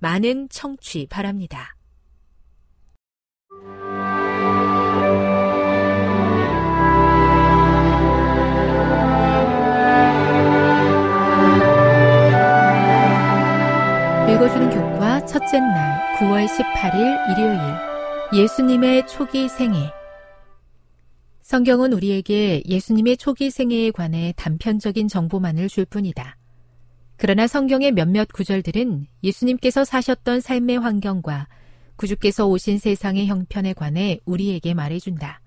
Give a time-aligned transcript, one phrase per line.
[0.00, 1.76] 많은 청취 바랍니다.
[14.28, 17.58] 읽어주는 교과 첫째 날 9월 18일 일요일
[18.32, 19.92] 예수님의 초기 생애
[21.42, 26.39] 성경은 우리에게 예수님의 초기 생애에 관해 단편적인 정보만을 줄 뿐이다.
[27.22, 31.48] 그러나 성경의 몇몇 구절들은 예수님께서 사셨던 삶의 환경과
[31.96, 35.42] 구주께서 오신 세상의 형편에 관해 우리에게 말해준다.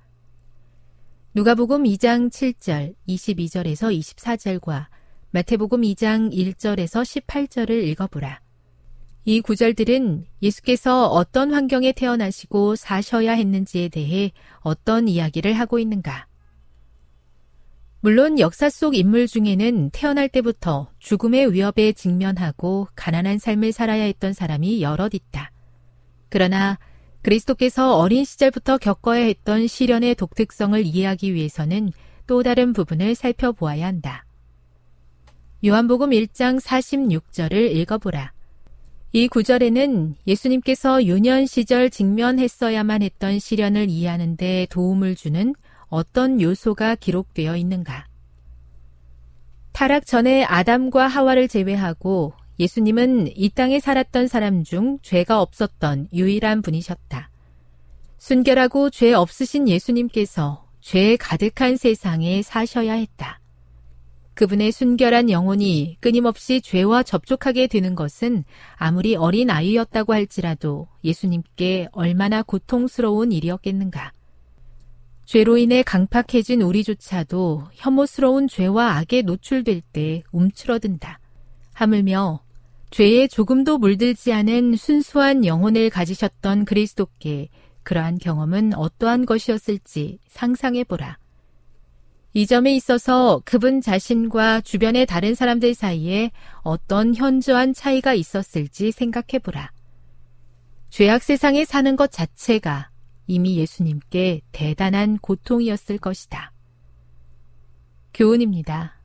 [1.34, 4.86] 누가복음 2장 7절, 22절에서 24절과
[5.32, 8.40] 마태복음 2장 1절에서 18절을 읽어보라.
[9.26, 16.28] 이 구절들은 예수께서 어떤 환경에 태어나시고 사셔야 했는지에 대해 어떤 이야기를 하고 있는가?
[18.04, 24.82] 물론 역사 속 인물 중에는 태어날 때부터 죽음의 위협에 직면하고 가난한 삶을 살아야 했던 사람이
[24.82, 25.52] 여럿 있다.
[26.28, 26.78] 그러나
[27.22, 31.94] 그리스도께서 어린 시절부터 겪어야 했던 시련의 독특성을 이해하기 위해서는
[32.28, 34.26] 또 다른 부분을 살펴보아야 한다.
[35.66, 38.34] 요한복음 1장 46절을 읽어보라.
[39.14, 45.56] 이 구절에는 예수님께서 유년 시절 직면했어야만 했던 시련을 이해하는 데 도움을 주는
[45.94, 48.08] 어떤 요소가 기록되어 있는가?
[49.74, 57.30] 타락 전에 아담과 하와를 제외하고 예수님은 이 땅에 살았던 사람 중 죄가 없었던 유일한 분이셨다.
[58.18, 63.40] 순결하고 죄 없으신 예수님께서 죄 가득한 세상에 사셔야 했다.
[64.34, 68.46] 그분의 순결한 영혼이 끊임없이 죄와 접촉하게 되는 것은
[68.78, 74.12] 아무리 어린 아이였다고 할지라도 예수님께 얼마나 고통스러운 일이었겠는가.
[75.26, 81.20] 죄로 인해 강팍해진 우리조차도 혐오스러운 죄와 악에 노출될 때 움츠러든다.
[81.74, 82.42] 하물며
[82.92, 87.50] 죄에 조금도 물들지 않은 순수한 영혼을 가지셨던 그리스도께
[87.82, 91.18] 그러한 경험은 어떠한 것이었을지 상상해보라.
[92.36, 96.32] 이 점에 있어서 그분 자신과 주변의 다른 사람들 사이에
[96.62, 99.72] 어떤 현저한 차이가 있었을지 생각해보라.
[100.90, 102.90] 죄악 세상에 사는 것 자체가
[103.28, 106.52] 이미 예수님께 대단한 고통이었을 것이다.
[108.14, 109.02] 교훈입니다.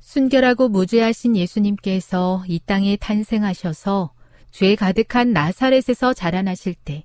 [0.00, 4.12] 순결하고 무죄하신 예수님께서 이 땅에 탄생하셔서
[4.50, 7.04] 죄 가득한 나사렛에서 자라나실 때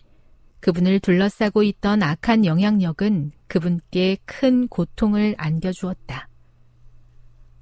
[0.59, 6.29] 그분을 둘러싸고 있던 악한 영향력은 그분께 큰 고통을 안겨주었다.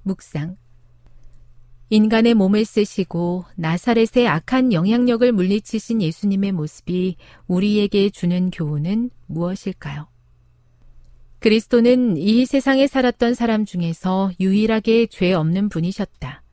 [0.03, 0.60] 묵상.
[1.91, 7.17] 인간의 몸을 쓰시고 나사렛의 악한 영향력을 물리치신 예수님의 모습이
[7.47, 10.07] 우리에게 주는 교훈은 무엇일까요?
[11.39, 16.43] 그리스도는 이 세상에 살았던 사람 중에서 유일하게 죄 없는 분이셨다.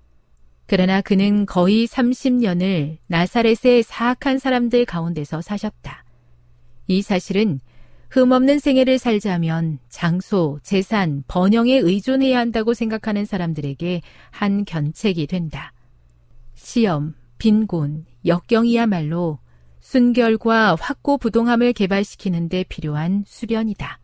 [0.66, 6.04] 그러나 그는 거의 30년을 나사렛의 사악한 사람들 가운데서 사셨다.
[6.88, 7.60] 이 사실은
[8.10, 14.00] 흠없는 생애를 살자면 장소, 재산, 번영에 의존해야 한다고 생각하는 사람들에게
[14.30, 15.72] 한 견책이 된다.
[16.54, 19.38] 시험, 빈곤, 역경이야말로
[19.80, 24.00] 순결과 확고부동함을 개발시키는 데 필요한 수련이다.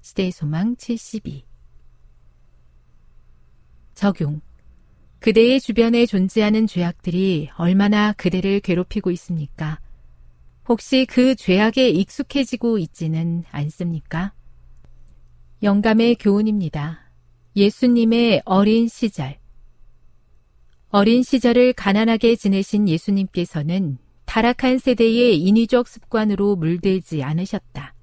[0.00, 1.44] 시대의 소망 72
[3.94, 4.40] 적용
[5.20, 9.78] 그대의 주변에 존재하는 죄악들이 얼마나 그대를 괴롭히고 있습니까?
[10.68, 14.32] 혹시 그 죄악에 익숙해지고 있지는 않습니까?
[15.62, 17.10] 영감의 교훈입니다.
[17.56, 19.38] 예수님의 어린 시절.
[20.88, 27.94] 어린 시절을 가난하게 지내신 예수님께서는 타락한 세대의 인위적 습관으로 물들지 않으셨다.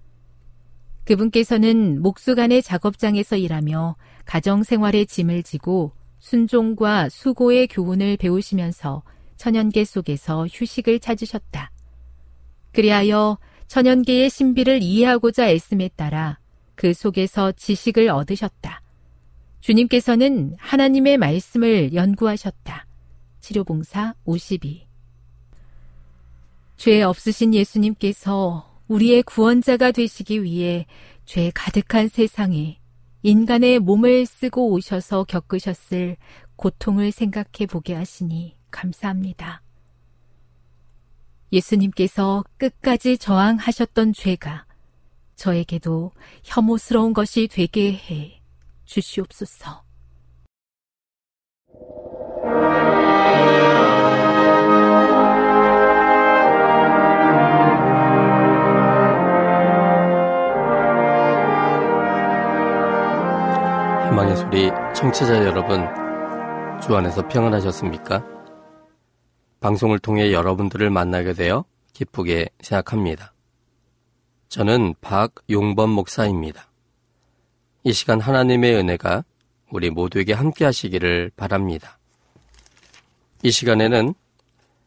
[1.05, 3.95] 그분께서는 목수간의 작업장에서 일하며
[4.25, 9.03] 가정 생활의 짐을 지고 순종과 수고의 교훈을 배우시면서
[9.37, 11.71] 천연계 속에서 휴식을 찾으셨다.
[12.79, 13.37] 그리하여
[13.67, 16.39] 천연계의 신비를 이해하고자 애씀에 따라
[16.75, 18.81] 그 속에서 지식을 얻으셨다.
[19.59, 22.87] 주님께서는 하나님의 말씀을 연구하셨다.
[23.41, 24.87] 치료봉사 52.
[26.77, 30.85] 죄 없으신 예수님께서 우리의 구원자가 되시기 위해
[31.25, 32.79] 죄 가득한 세상에
[33.23, 36.15] 인간의 몸을 쓰고 오셔서 겪으셨을
[36.55, 39.63] 고통을 생각해 보게 하시니 감사합니다.
[41.51, 44.65] 예수님께서 끝까지 저항하셨던 죄가
[45.35, 46.11] 저에게도
[46.43, 48.41] 혐오스러운 것이 되게 해
[48.85, 49.83] 주시옵소서.
[64.09, 65.85] 희망의 소리 청취자 여러분,
[66.81, 68.38] 주 안에서 평안하셨습니까?
[69.59, 73.33] 방송을 통해 여러분들을 만나게 되어 기쁘게 생각합니다.
[74.47, 76.69] 저는 박용범 목사입니다.
[77.83, 79.23] 이 시간 하나님의 은혜가
[79.71, 81.99] 우리 모두에게 함께 하시기를 바랍니다.
[83.43, 84.13] 이 시간에는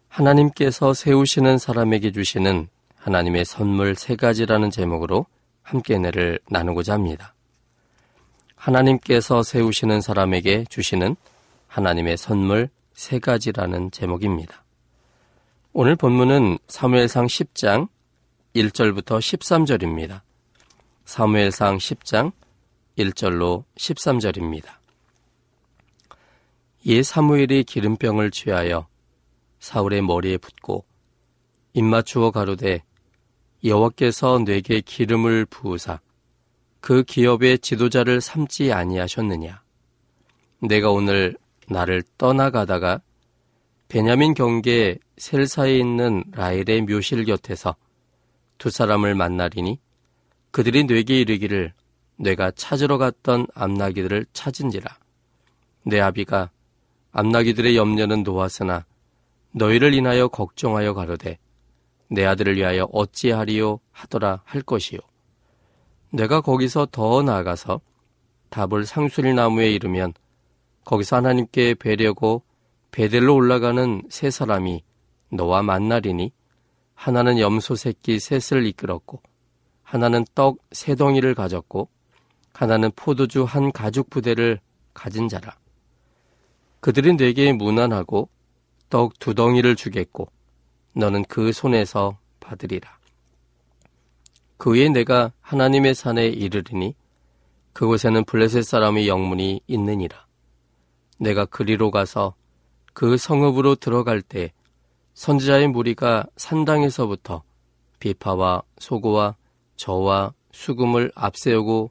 [0.08, 5.26] 하나님께서 세우시는 사람에게 주시는 하나님의 선물 세 가지라는 제목으로
[5.62, 7.34] 함께 은혜를 나누고자 합니다.
[8.56, 11.16] 하나님께서 세우시는 사람에게 주시는
[11.66, 14.61] 하나님의 선물 세 가지라는 제목입니다.
[15.74, 17.88] 오늘 본문은 사무엘상 10장
[18.54, 20.20] 1절부터 13절입니다.
[21.06, 22.32] 사무엘상 10장
[22.98, 24.66] 1절로 13절입니다.
[26.84, 28.86] 예 사무엘이 기름병을 취하여
[29.60, 30.84] 사울의 머리에 붓고
[31.72, 32.82] 입맞추어 가로되
[33.64, 36.00] 여호와께서 내게 기름을 부으사
[36.80, 39.62] 그 기업의 지도자를 삼지 아니하셨느냐?
[40.58, 43.00] 내가 오늘 나를 떠나가다가
[43.92, 47.76] 베냐민 경계 셀사에 있는 라헬의 묘실 곁에서
[48.56, 49.78] 두 사람을 만나리니
[50.50, 51.74] 그들이 뇌게 이르기를
[52.16, 54.96] 내가 찾으러 갔던 암나기들을 찾은지라.
[55.82, 56.48] 내 아비가
[57.10, 58.86] 암나기들의 염려는 놓았으나
[59.50, 61.36] 너희를 인하여 걱정하여 가로되
[62.08, 65.00] 내 아들을 위하여 어찌하리요 하더라 할 것이요.
[66.08, 67.82] 내가 거기서 더 나아가서
[68.48, 70.14] 답을 상수리 나무에 이르면
[70.84, 72.42] 거기서 하나님께 뵈려고
[72.92, 74.84] 베델로 올라가는 세 사람이
[75.30, 76.30] 너와 만나리니
[76.94, 79.22] 하나는 염소 새끼 셋을 이끌었고
[79.82, 81.88] 하나는 떡 세 덩이를 가졌고
[82.52, 84.60] 하나는 포도주 한 가죽 부대를
[84.94, 85.56] 가진 자라.
[86.80, 88.28] 그들이 내게 무난하고
[88.90, 90.28] 떡 두 덩이를 주겠고
[90.94, 92.98] 너는 그 손에서 받으리라.
[94.58, 96.94] 그 후에 내가 하나님의 산에 이르리니
[97.72, 100.26] 그곳에는 블레셋 사람의 영문이 있느니라.
[101.18, 102.34] 내가 그리로 가서
[102.92, 104.52] 그 성읍으로 들어갈 때
[105.14, 107.42] 선지자의 무리가 산당에서부터
[107.98, 109.36] 비파와 소고와
[109.76, 111.90] 저와 수금을 앞세우고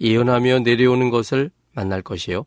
[0.00, 2.44] 예언하며 내려오는 것을 만날 것이요.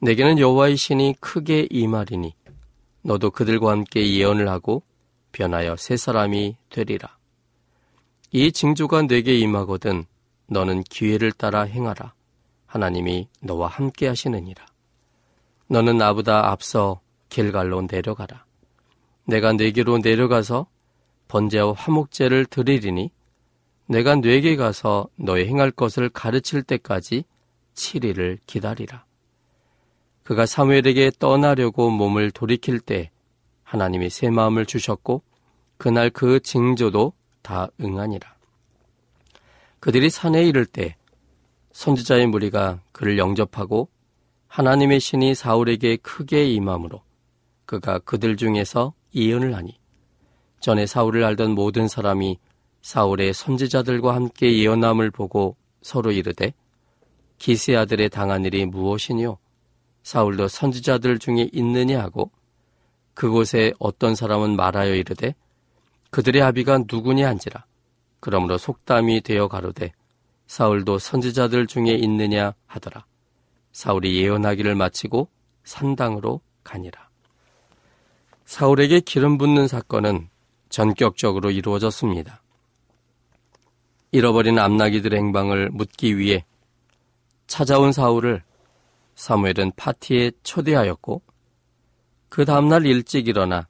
[0.00, 2.34] 내게는 여호와의 신이 크게 임하리니
[3.02, 4.82] 너도 그들과 함께 예언을 하고
[5.32, 7.16] 변하여 새 사람이 되리라.
[8.32, 10.04] 이 징조가 내게 임하거든
[10.46, 12.12] 너는 기회를 따라 행하라.
[12.66, 14.69] 하나님이 너와 함께 하시느니라.
[15.70, 18.44] 너는 나보다 앞서 길갈로 내려가라.
[19.24, 20.66] 내가 내게로 내려가서
[21.28, 23.12] 번제와 화목제를 드리리니
[23.86, 27.22] 내가 뇌게 가서 너의 행할 것을 가르칠 때까지
[27.74, 29.04] 7일을 기다리라.
[30.24, 33.12] 그가 사무엘에게 떠나려고 몸을 돌이킬 때
[33.62, 35.22] 하나님이 새 마음을 주셨고
[35.78, 37.12] 그날 그 징조도
[37.42, 38.28] 다 응하니라.
[39.78, 40.96] 그들이 산에 이를 때
[41.70, 43.88] 선지자의 무리가 그를 영접하고
[44.50, 47.02] 하나님의 신이 사울에게 크게 임함으로
[47.66, 49.78] 그가 그들 중에서 예언을 하니
[50.58, 52.36] 전에 사울을 알던 모든 사람이
[52.82, 56.52] 사울의 선지자들과 함께 예언함을 보고 서로 이르되
[57.38, 59.38] 기세 아들의 당한 일이 무엇이뇨?
[60.02, 62.32] 사울도 선지자들 중에 있느냐 하고
[63.14, 65.36] 그곳에 어떤 사람은 말하여 이르되
[66.10, 67.64] 그들의 아비가 누구냐 한지라
[68.18, 69.92] 그러므로 속담이 되어 가로되
[70.48, 73.04] 사울도 선지자들 중에 있느냐 하더라
[73.72, 75.28] 사울이 예언하기를 마치고
[75.64, 77.08] 산당으로 가니라
[78.44, 80.28] 사울에게 기름 붓는 사건은
[80.70, 82.42] 전격적으로 이루어졌습니다.
[84.12, 86.44] 잃어버린 암나기들 행방을 묻기 위해
[87.46, 88.42] 찾아온 사울을
[89.14, 91.22] 사무엘은 파티에 초대하였고
[92.28, 93.68] 그 다음날 일찍 일어나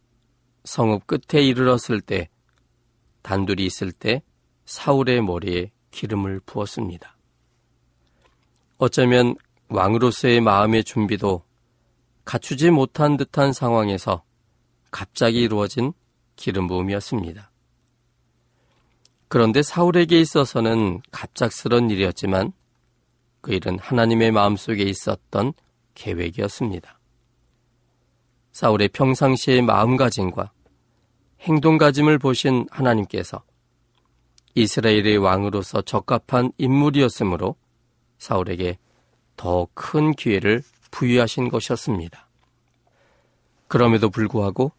[0.64, 2.28] 성읍 끝에 이르렀을 때
[3.22, 4.22] 단둘이 있을 때
[4.64, 7.16] 사울의 머리에 기름을 부었습니다.
[8.78, 9.34] 어쩌면
[9.70, 11.44] 왕으로서의 마음의 준비도
[12.24, 14.22] 갖추지 못한 듯한 상황에서
[14.90, 15.92] 갑자기 이루어진
[16.36, 17.50] 기름 부음이었습니다.
[19.28, 22.52] 그런데 사울에게 있어서는 갑작스런 일이었지만
[23.40, 25.52] 그 일은 하나님의 마음속에 있었던
[25.94, 26.98] 계획이었습니다.
[28.50, 30.50] 사울의 평상시의 마음가짐과
[31.42, 33.42] 행동가짐을 보신 하나님께서
[34.56, 37.54] 이스라엘의 왕으로서 적합한 인물이었으므로
[38.18, 38.78] 사울에게
[39.40, 42.28] 더 큰 기회를 부여하신 것이었습니다.
[43.68, 44.70] 그럼에도 불구하고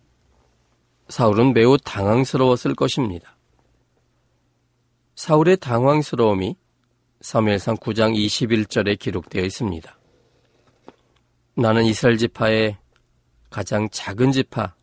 [1.09, 3.35] 사울은 매우 당황스러웠을 것입니다.
[5.15, 6.55] 사울의 당황스러움이
[7.21, 9.97] 사무엘상 9장 21절에 기록되어 있습니다.
[11.55, 12.77] 나는 이스라엘 지파의
[13.49, 14.75] 가장 작은 지파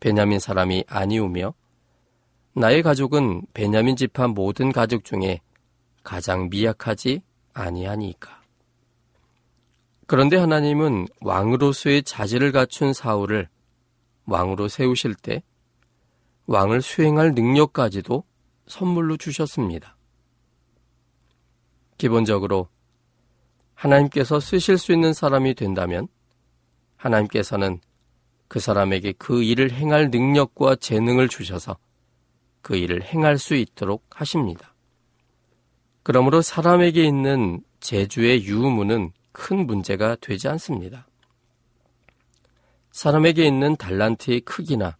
[0.00, 1.54] 베냐민 사람이 아니오며
[2.54, 5.42] 나의 가족은 베냐민 지파 모든 가족 중에
[6.02, 7.22] 가장 미약하지
[7.52, 8.35] 아니하니까.
[10.06, 13.48] 그런데 하나님은 왕으로서의 자질을 갖춘 사울을
[14.26, 15.42] 왕으로 세우실 때
[16.46, 18.24] 왕을 수행할 능력까지도
[18.68, 19.96] 선물로 주셨습니다.
[21.98, 22.68] 기본적으로
[23.74, 26.08] 하나님께서 쓰실 수 있는 사람이 된다면
[26.96, 27.80] 하나님께서는
[28.48, 31.76] 그 사람에게 그 일을 행할 능력과 재능을 주셔서
[32.62, 34.74] 그 일을 행할 수 있도록 하십니다.
[36.02, 41.06] 그러므로 사람에게 있는 재주의 유무는 큰 문제가 되지 않습니다.
[42.90, 44.96] 사람에게 있는 달란트의 크기나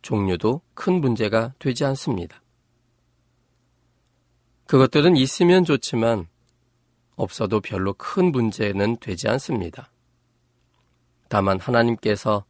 [0.00, 2.40] 종류도 큰 문제가 되지 않습니다.
[4.66, 6.28] 그것들은 있으면 좋지만
[7.16, 9.90] 없어도 별로 큰 문제는 되지 않습니다.
[11.28, 12.44] 다만 하나님께서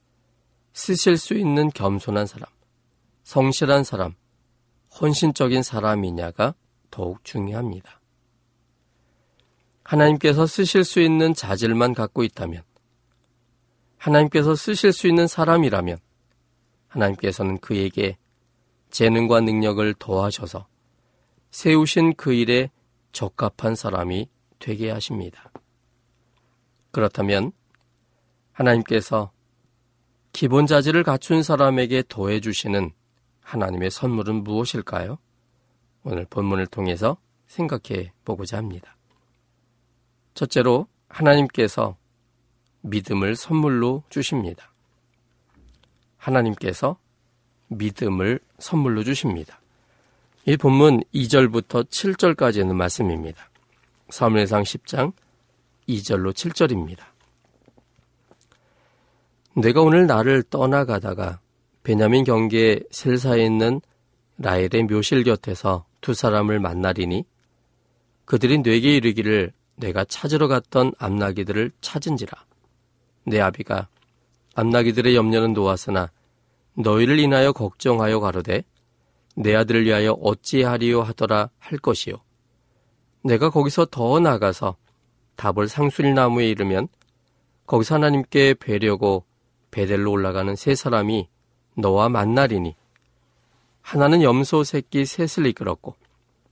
[0.74, 2.50] 쓰실 수 있는 겸손한 사람,
[3.22, 4.14] 성실한 사람,
[5.00, 6.54] 헌신적인 사람이냐가
[6.90, 7.98] 더욱 중요합니다.
[9.84, 12.62] 하나님께서 쓰실 수 있는 자질만 갖고 있다면,
[13.98, 15.98] 하나님께서 쓰실 수 있는 사람이라면,
[16.88, 18.18] 하나님께서는 그에게
[18.90, 20.66] 재능과 능력을 더하셔서
[21.50, 22.70] 세우신 그 일에
[23.12, 25.52] 적합한 사람이 되게 하십니다.
[26.90, 27.52] 그렇다면
[28.52, 29.32] 하나님께서
[30.32, 32.92] 기본 자질을 갖춘 사람에게 더해 주시는
[33.40, 35.18] 하나님의 선물은 무엇일까요?
[36.04, 38.96] 오늘 본문을 통해서 생각해 보고자 합니다.
[40.34, 41.96] 첫째로 하나님께서
[42.82, 44.72] 믿음을 선물로 주십니다.
[46.18, 46.98] 하나님께서
[47.68, 49.60] 믿음을 선물로 주십니다.
[50.46, 53.48] 이 본문 2절부터 7절까지는 말씀입니다.
[54.10, 55.12] 사무엘상 10장
[55.88, 57.04] 2절로 7절입니다.
[59.56, 61.40] 내가 오늘 나를 떠나가다가
[61.82, 63.80] 베냐민 경계 셀사에 있는
[64.38, 67.24] 라헬의 묘실 곁에서 두 사람을 만나리니
[68.24, 72.32] 그들이 내게 이르기를 내가 찾으러 갔던 암나기들을 찾은지라
[73.26, 73.88] 내 아비가
[74.54, 76.10] 암나기들의 염려는 놓았으나
[76.74, 78.64] 너희를 인하여 걱정하여 가로되
[79.36, 82.16] 내 아들을 위하여 어찌하리요 하더라 할 것이요.
[83.22, 84.76] 내가 거기서 더 나가서
[85.36, 86.88] 답을 상술나무에 이르면
[87.66, 89.24] 거기서 하나님께 뵈려고
[89.70, 91.28] 베델로 올라가는 세 사람이
[91.76, 92.76] 너와 만나리니
[93.82, 95.96] 하나는 염소 새끼 셋을 이끌었고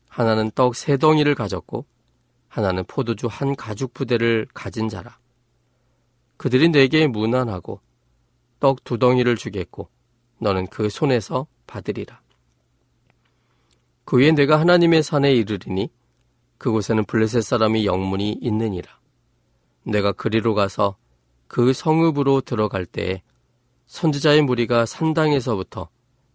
[0.08, 1.84] 하나는 떡 세 덩이를 가졌고
[2.52, 5.18] 하나는 포도주 한 가죽 부대를 가진 자라.
[6.36, 7.80] 그들이 내게 무난하고
[8.60, 9.88] 떡 두 덩이를 주겠고
[10.38, 12.20] 너는 그 손에서 받으리라.
[14.04, 15.88] 그 후에 내가 하나님의 산에 이르리니
[16.58, 19.00] 그곳에는 블레셋 사람이 영문이 있느니라.
[19.84, 20.96] 내가 그리로 가서
[21.48, 23.22] 그 성읍으로 들어갈 때에
[23.86, 25.88] 선지자의 무리가 산당에서부터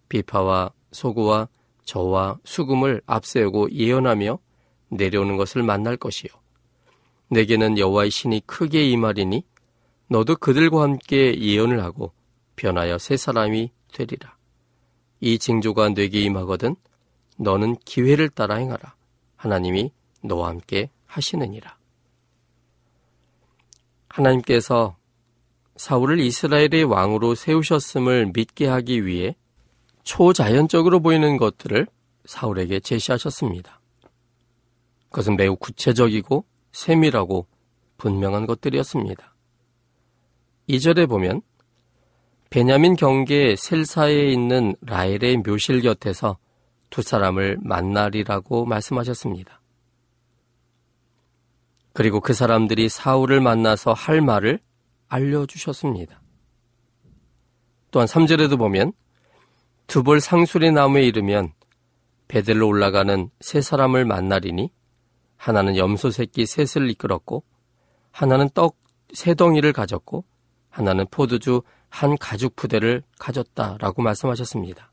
[0.09, 1.47] 비파와 소고와
[1.83, 4.39] 저와 수금을 앞세우고 예언하며
[4.89, 6.31] 내려오는 것을 만날 것이요.
[7.29, 9.43] 내게는 여호와의 신이 크게 임하리니
[10.07, 12.13] 너도 그들과 함께 예언을 하고
[12.55, 14.37] 변하여 새 사람이 되리라.
[15.19, 16.75] 이 징조가 내게 임하거든
[17.37, 18.95] 너는 기회를 따라 행하라.
[19.35, 19.91] 하나님이
[20.21, 21.77] 너와 함께 하시느니라.
[24.09, 24.95] 하나님께서
[25.75, 29.35] 사울을 이스라엘의 왕으로 세우셨음을 믿게 하기 위해
[30.03, 31.87] 초자연적으로 보이는 것들을
[32.25, 33.76] 사울에게 제시하셨습니다.
[35.09, 37.47] 그것은 매우 구체적이고 세밀하고
[37.97, 39.35] 분명한 것들이었습니다.
[40.69, 41.41] 2절에 보면
[42.49, 46.37] 베냐민 경계 셀사에 있는 라헬의 묘실 곁에서
[46.89, 49.61] 두 사람을 만나리라고 말씀하셨습니다.
[51.93, 54.59] 그리고 그 사람들이 사울을 만나서 할 말을
[55.07, 56.21] 알려주셨습니다.
[57.91, 58.93] 또한 3절에도 보면
[59.87, 61.53] 두벌 상수리 나무에 이르면
[62.27, 64.71] 베델로 올라가는 세 사람을 만나리니
[65.37, 67.43] 하나는 염소 새끼 셋을 이끌었고
[68.11, 68.75] 하나는 떡
[69.13, 70.25] 세 덩이를 가졌고
[70.69, 74.91] 하나는 포도주 한 가죽 부대를 가졌다라고 말씀하셨습니다.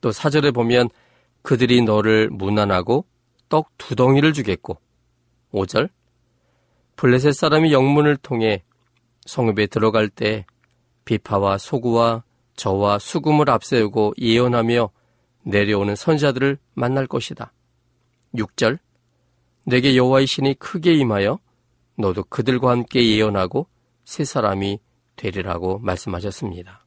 [0.00, 0.90] 또 사절에 보면
[1.42, 3.06] 그들이 너를 무난하고
[3.48, 4.78] 떡 두 덩이를 주겠고
[5.52, 5.90] 5절
[6.96, 8.64] 블레셋 사람이 영문을 통해
[9.26, 10.46] 성읍에 들어갈 때
[11.04, 12.24] 비파와 소구와
[12.56, 14.90] 저와 수금을 앞세우고 예언하며
[15.44, 17.52] 내려오는 선자들을 만날 것이다.
[18.34, 18.78] 6절
[19.64, 21.38] 내게 여호와의 신이 크게 임하여
[21.96, 23.66] 너도 그들과 함께 예언하고
[24.04, 24.80] 세 사람이
[25.16, 26.84] 되리라고 말씀하셨습니다.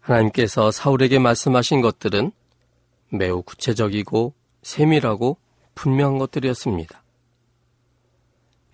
[0.00, 2.32] 하나님께서 사울에게 말씀하신 것들은
[3.10, 5.38] 매우 구체적이고 세밀하고
[5.74, 7.02] 분명한 것들이었습니다.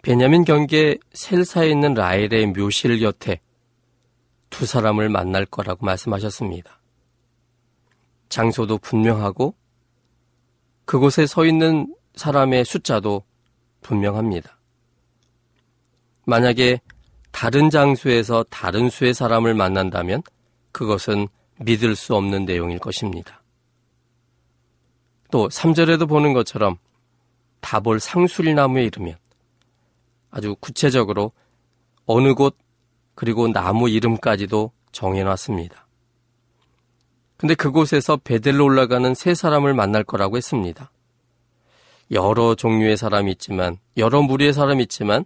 [0.03, 3.41] 베냐민 경계 셀사에 있는 라헬의 묘실 곁에
[4.51, 6.81] 두 사람을 만날 거라고 말씀하셨습니다.
[8.29, 9.55] 장소도 분명하고
[10.87, 13.25] 그곳에 서 있는 사람의 숫자도
[13.83, 14.59] 분명합니다.
[16.25, 16.81] 만약에
[17.31, 20.23] 다른 장소에서 다른 수의 사람을 만난다면
[20.73, 21.29] 그것은
[21.61, 23.43] 믿을 수 없는 내용일 것입니다.
[25.31, 26.77] 또 3절에도 보는 것처럼
[27.61, 29.17] 다볼 상술나무에 이르면
[30.31, 31.33] 아주 구체적으로
[32.07, 32.57] 어느 곳
[33.15, 35.86] 그리고 나무 이름까지도 정해놨습니다.
[37.37, 40.91] 근데 그곳에서 베델로 올라가는 세 사람을 만날 거라고 했습니다.
[42.11, 45.25] 여러 종류의 사람이 있지만, 여러 무리의 사람이 있지만,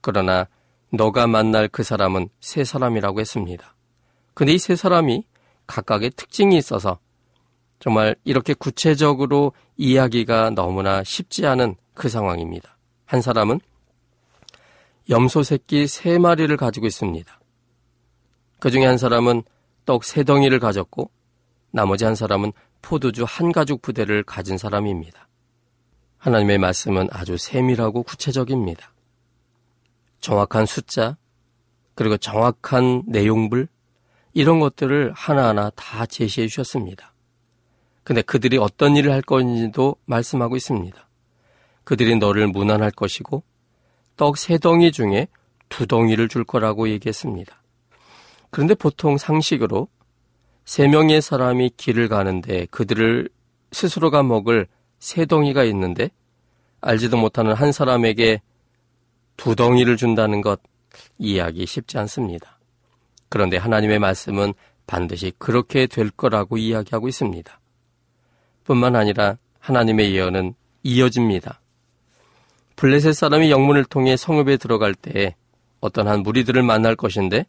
[0.00, 0.46] 그러나
[0.90, 3.74] 너가 만날 그 사람은 세 사람이라고 했습니다.
[4.34, 5.24] 근데 이 세 사람이
[5.66, 6.98] 각각의 특징이 있어서
[7.80, 12.76] 정말 이렇게 구체적으로 이야기가 너무나 쉽지 않은 그 상황입니다.
[13.04, 13.60] 한 사람은
[15.10, 17.40] 염소 새끼 세 마리를 가지고 있습니다.
[18.60, 19.42] 그 중에 한 사람은
[19.84, 21.10] 떡 세 덩이를 가졌고
[21.70, 22.52] 나머지 한 사람은
[22.82, 25.28] 포도주 한 가죽 부대를 가진 사람입니다.
[26.18, 28.92] 하나님의 말씀은 아주 세밀하고 구체적입니다.
[30.20, 31.16] 정확한 숫자,
[31.94, 33.68] 그리고 정확한 내용물,
[34.32, 37.14] 이런 것들을 하나하나 다 제시해 주셨습니다.
[38.04, 41.08] 근데 그들이 어떤 일을 할 건지도 말씀하고 있습니다.
[41.84, 43.42] 그들이 너를 무난할 것이고
[44.16, 45.28] 떡 세 덩이 중에
[45.68, 47.62] 두 덩이를 줄 거라고 얘기했습니다.
[48.50, 49.88] 그런데 보통 상식으로
[50.68, 53.30] 세 명의 사람이 길을 가는데 그들을
[53.72, 54.66] 스스로가 먹을
[54.98, 56.10] 세 덩이가 있는데
[56.82, 58.42] 알지도 못하는 한 사람에게
[59.38, 60.60] 두 덩이를 준다는 것
[61.16, 62.58] 이해하기 쉽지 않습니다.
[63.30, 64.52] 그런데 하나님의 말씀은
[64.86, 67.60] 반드시 그렇게 될 거라고 이야기하고 있습니다.
[68.64, 71.62] 뿐만 아니라 하나님의 예언은 이어집니다.
[72.76, 75.34] 블레셋 사람이 영문을 통해 성읍에 들어갈 때
[75.80, 77.46] 어떤 한 무리들을 만날 것인데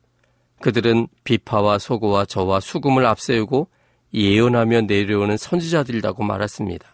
[0.62, 3.68] 그들은 비파와 소고와 저와 수금을 앞세우고
[4.14, 6.88] 예언하며 내려오는 선지자들이라고 말했습니다.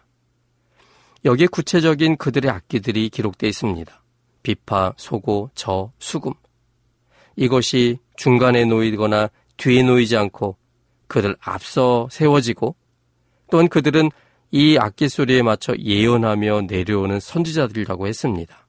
[1.24, 4.02] 여기에 구체적인 그들의 악기들이 기록되어 있습니다.
[4.42, 6.32] 비파, 소고, 저, 수금.
[7.34, 10.56] 이것이 중간에 놓이거나 뒤에 놓이지 않고
[11.08, 12.76] 그들 앞서 세워지고
[13.50, 14.10] 또한 그들은
[14.52, 18.66] 이 악기 소리에 맞춰 예언하며 내려오는 선지자들이라고 했습니다.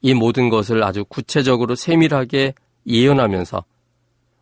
[0.00, 2.54] 이 모든 것을 아주 구체적으로 세밀하게
[2.86, 3.64] 예언하면서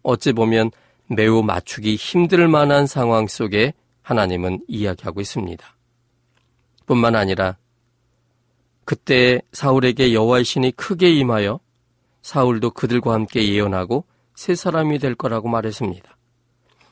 [0.02, 0.70] 어찌 보면
[1.06, 3.72] 매우 맞추기 힘들 만한 상황 속에
[4.02, 5.76] 하나님은 이야기하고 있습니다.
[6.86, 7.56] 뿐만 아니라
[8.84, 11.60] 그때 사울에게 여호와의 신이 크게 임하여
[12.22, 16.16] 사울도 그들과 함께 예언하고 세 사람이 될 거라고 말했습니다.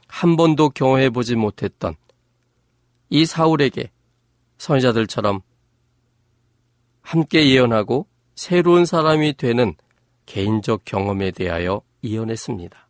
[0.07, 1.97] 한 번도 경험해 보지 못했던
[3.11, 3.91] 이 사울에게
[4.59, 5.41] 선지자들처럼
[7.03, 9.75] 함께 예언하고 새로운 사람이 되는
[10.29, 12.87] 개인적 경험에 대하여 이언했습니다.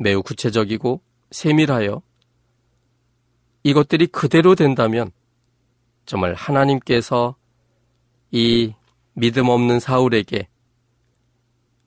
[0.00, 2.02] 매우 구체적이고 세밀하여
[3.62, 5.12] 이것들이 그대로 된다면
[6.06, 7.36] 정말 하나님께서
[8.32, 8.74] 이
[9.12, 10.48] 믿음 없는 사울에게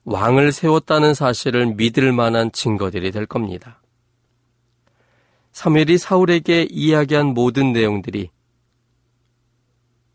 [0.05, 3.81] 왕을 세웠다는 사실을 믿을 만한 증거들이 될 겁니다.
[5.51, 8.29] 사무엘이 사울에게 이야기한 모든 내용들이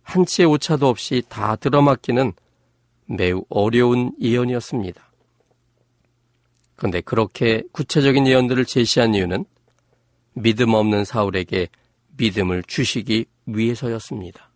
[0.03, 2.33] 한치의 오차도 없이 다 들어맞기는
[3.07, 5.03] 매우 어려운 예언이었습니다.
[6.77, 9.45] 그런데 그렇게 구체적인 예언들을 제시한 이유는
[10.35, 11.69] 믿음 없는 사울에게
[12.17, 14.51] 믿음을 주시기 위해서였습니다.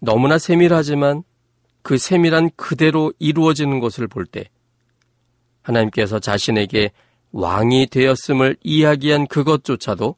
[0.00, 1.22] 너무나 세밀하지만
[1.82, 4.48] 그 세밀한 그대로 이루어지는 것을 볼 때
[5.62, 6.92] 하나님께서 자신에게
[7.32, 10.16] 왕이 되었음을 이야기한 그것조차도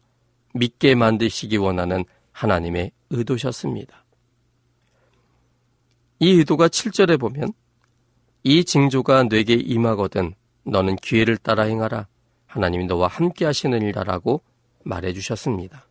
[0.55, 4.04] 믿게 만드시기 원하는 하나님의 의도셨습니다.
[6.25, 7.53] 이 의도가 7절에 보면
[8.45, 10.35] 이 징조가 뇌게 임하거든
[10.65, 12.07] 너는 기회를 따라 행하라
[12.47, 14.41] 하나님이 너와 함께 하시느니라라고
[14.85, 15.87] 말해 주셨습니다.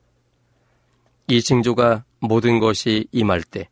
[1.28, 3.70] 이 징조가 모든 것이 임할 때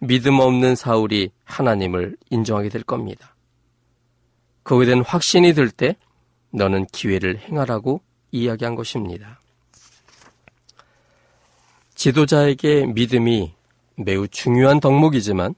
[0.00, 3.36] 믿음 없는 사울이 하나님을 인정하게 될 겁니다.
[4.64, 5.94] 거기에 대한 확신이 들 때
[6.50, 8.00] 너는 기회를 행하라고
[8.32, 9.38] 이야기한 것입니다.
[11.94, 13.54] 지도자에게 믿음이
[13.94, 15.54] 매우 중요한 덕목이지만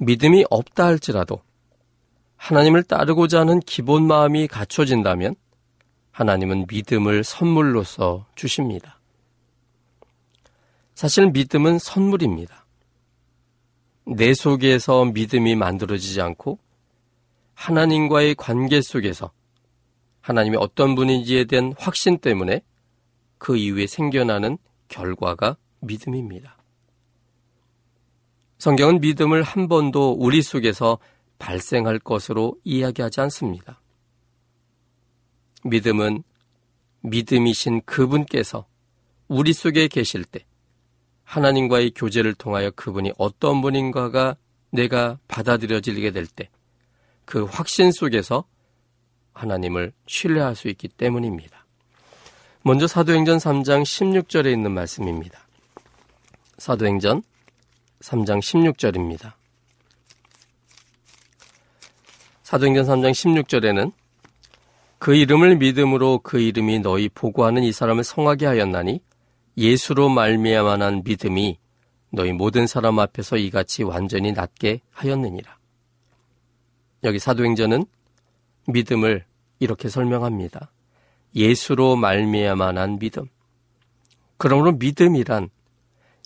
[0.00, 1.42] 믿음이 없다 할지라도
[2.36, 5.34] 하나님을 따르고자 하는 기본 마음이 갖춰진다면
[6.10, 8.98] 하나님은 믿음을 선물로서 주십니다.
[10.94, 12.64] 사실 믿음은 선물입니다.
[14.06, 16.58] 내 속에서 믿음이 만들어지지 않고
[17.52, 19.30] 하나님과의 관계 속에서
[20.22, 22.62] 하나님이 어떤 분인지에 대한 확신 때문에
[23.36, 24.56] 그 이후에 생겨나는
[24.88, 26.59] 결과가 믿음입니다.
[28.60, 30.98] 성경은 믿음을 한 번도 우리 속에서
[31.40, 33.80] 발생할 것으로 이야기하지 않습니다.
[35.64, 36.22] 믿음은
[37.00, 38.66] 믿음이신 그분께서
[39.26, 40.46] 우리 속에 계실 때
[41.24, 44.36] 하나님과의 교제를 통하여 그분이 어떤 분인가가
[44.70, 46.48] 내가 받아들여지게 될 때
[47.30, 48.44] 그 확신 속에서
[49.34, 51.64] 하나님을 신뢰할 수 있기 때문입니다.
[52.62, 55.38] 먼저 사도행전 3장 16절에 있는 말씀입니다.
[56.58, 57.22] 사도행전
[58.00, 59.32] 3장 16절입니다.
[62.42, 63.92] 사도행전 3장 16절에는
[64.98, 69.00] 그 이름을 믿음으로 그 이름이 너희 보고하는 이 사람을 성하게 하였나니
[69.56, 71.58] 예수로 말미암아난 믿음이
[72.10, 75.58] 너희 모든 사람 앞에서 이같이 완전히 낫게 하였느니라.
[77.04, 77.84] 여기 사도행전은
[78.66, 79.24] 믿음을
[79.58, 80.70] 이렇게 설명합니다.
[81.34, 83.26] 예수로 말미암아난 믿음.
[84.38, 85.50] 그러므로 믿음이란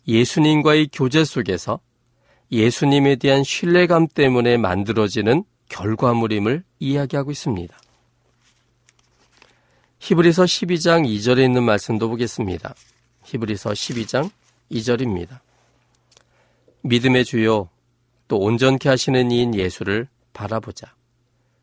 [0.07, 1.81] 예수님과의 교제 속에서
[2.53, 7.77] 예수님에 대한 신뢰감 때문에 만들어지는 결과물임을 이야기하고 있습니다.
[9.99, 12.75] 히브리서 12장 2절에 있는 말씀도 보겠습니다.
[13.25, 14.31] 히브리서 12장
[14.71, 15.41] 2절입니다.
[16.83, 17.71] 믿음의 주요
[18.29, 20.95] 또 온전케 하시는 이인 예수를 바라보자.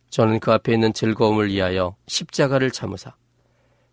[0.09, 3.15] 저는 그 앞에 있는 즐거움을 위하여 십자가를 참으사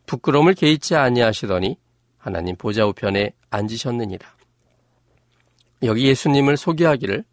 [0.06, 1.76] 부끄러움을 개의치 아니하시더니
[2.16, 4.37] 하나님 보좌 우편에 앉으셨느니라.
[5.82, 7.24] 여기 예수님을 소개하기를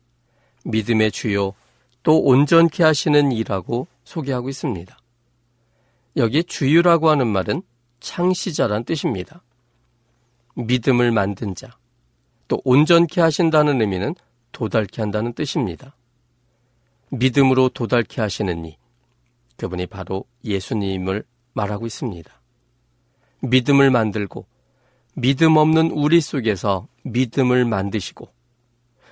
[0.65, 1.53] 믿음의 주요
[2.03, 4.97] 또 온전케 하시는 이라고 소개하고 있습니다.
[6.17, 7.63] 여기 주유라고 하는 말은
[7.99, 9.43] 창시자란 뜻입니다.
[10.55, 11.75] 믿음을 만든 자,
[12.47, 14.15] 또 온전케 하신다는 의미는
[14.51, 15.95] 도달케 한다는 뜻입니다.
[17.09, 18.77] 믿음으로 도달케 하시는 이,
[19.57, 22.31] 그분이 바로 예수님을 말하고 있습니다.
[23.41, 24.45] 믿음을 만들고
[25.15, 28.34] 믿음 없는 우리 속에서 믿음을 만드시고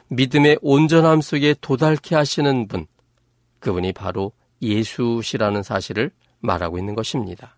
[0.09, 2.85] 믿음의 온전함 속에 도달케 하시는 분,
[3.59, 7.57] 그분이 바로 예수시라는 사실을 말하고 있는 것입니다.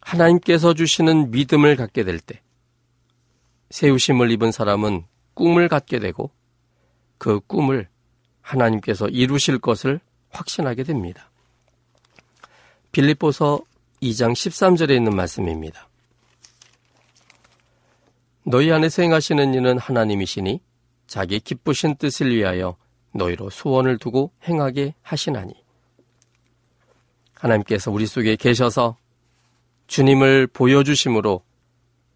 [0.00, 2.40] 하나님께서 주시는 믿음을 갖게 될 때,
[3.70, 6.30] 세우심을 입은 사람은 꿈을 갖게 되고,
[7.18, 7.88] 그 꿈을
[8.40, 11.30] 하나님께서 이루실 것을 확신하게 됩니다.
[12.92, 13.60] 빌립보서
[14.02, 15.87] 2장 13절에 있는 말씀입니다.
[18.50, 20.60] 너희 안에서 행하시는 이는 하나님이시니
[21.06, 22.76] 자기 기쁘신 뜻을 위하여
[23.12, 25.52] 너희로 소원을 두고 행하게 하시나니.
[27.34, 28.96] 하나님께서 우리 속에 계셔서
[29.86, 31.42] 주님을 보여주심으로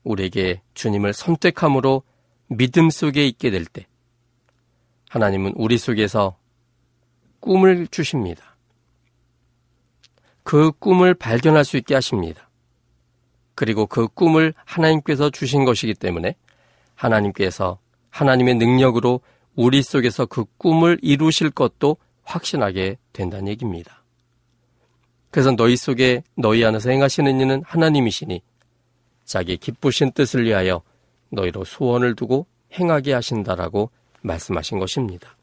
[0.04, 2.02] 우리에게 주님을 선택함으로
[2.48, 3.86] 믿음 속에 있게 될 때,
[5.10, 6.38] 하나님은 우리 속에서
[7.40, 8.56] 꿈을 주십니다.
[10.42, 12.48] 그 꿈을 발견할 수 있게 하십니다.
[13.54, 16.34] 그리고 그 꿈을 하나님께서 주신 것이기 때문에
[16.94, 17.78] 하나님께서
[18.10, 19.20] 하나님의 능력으로
[19.54, 24.02] 우리 속에서 그 꿈을 이루실 것도 확신하게 된다는 얘기입니다.
[25.30, 28.42] 그래서 너희 속에 너희 안에서 행하시는 이는 하나님이시니
[29.24, 30.82] 자기 기쁘신 뜻을 위하여
[31.30, 33.90] 너희로 소원을 두고 행하게 하신다라고
[34.22, 35.36] 말씀하신 것입니다.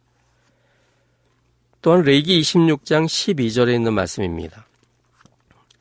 [1.82, 4.68] 또한 레기 26장 12절에 있는 말씀입니다.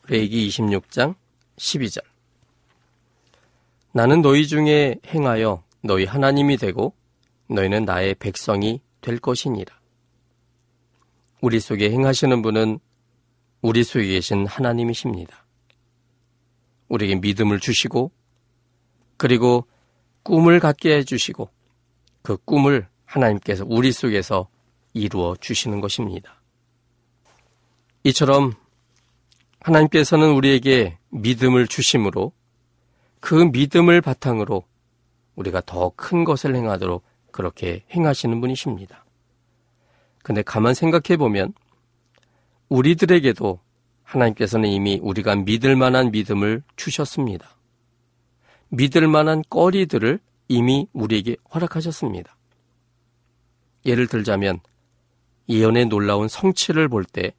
[0.09, 1.15] 레이기 26장
[1.59, 2.03] 12절
[3.99, 6.95] 나는 너희 중에 행하여 너희 하나님이 되고
[7.51, 9.77] 너희는 나의 백성이 될 것이니라.
[11.41, 12.79] 우리 속에 행하시는 분은
[13.61, 15.45] 우리 속에 계신 하나님이십니다.
[16.87, 18.13] 우리에게 믿음을 주시고
[19.17, 19.67] 그리고
[20.23, 21.51] 꿈을 갖게 해주시고
[22.23, 24.49] 그 꿈을 하나님께서 우리 속에서
[24.93, 26.41] 이루어 주시는 것입니다.
[28.05, 28.53] 이처럼
[29.59, 32.38] 하나님께서는 우리에게 믿음을 주심으로
[33.21, 34.65] 그 믿음을 바탕으로
[35.37, 39.05] 우리가 더 큰 것을 행하도록 그렇게 행하시는 분이십니다.
[40.23, 41.53] 근데 가만 생각해 보면
[42.69, 43.61] 우리들에게도
[44.03, 47.57] 하나님께서는 이미 우리가 믿을 만한 믿음을 주셨습니다.
[48.69, 52.37] 믿을 만한 꺼리들을 이미 우리에게 허락하셨습니다.
[53.87, 54.61] 예를 들자면
[55.49, 57.33] 예언의 놀라운 성취를 볼 때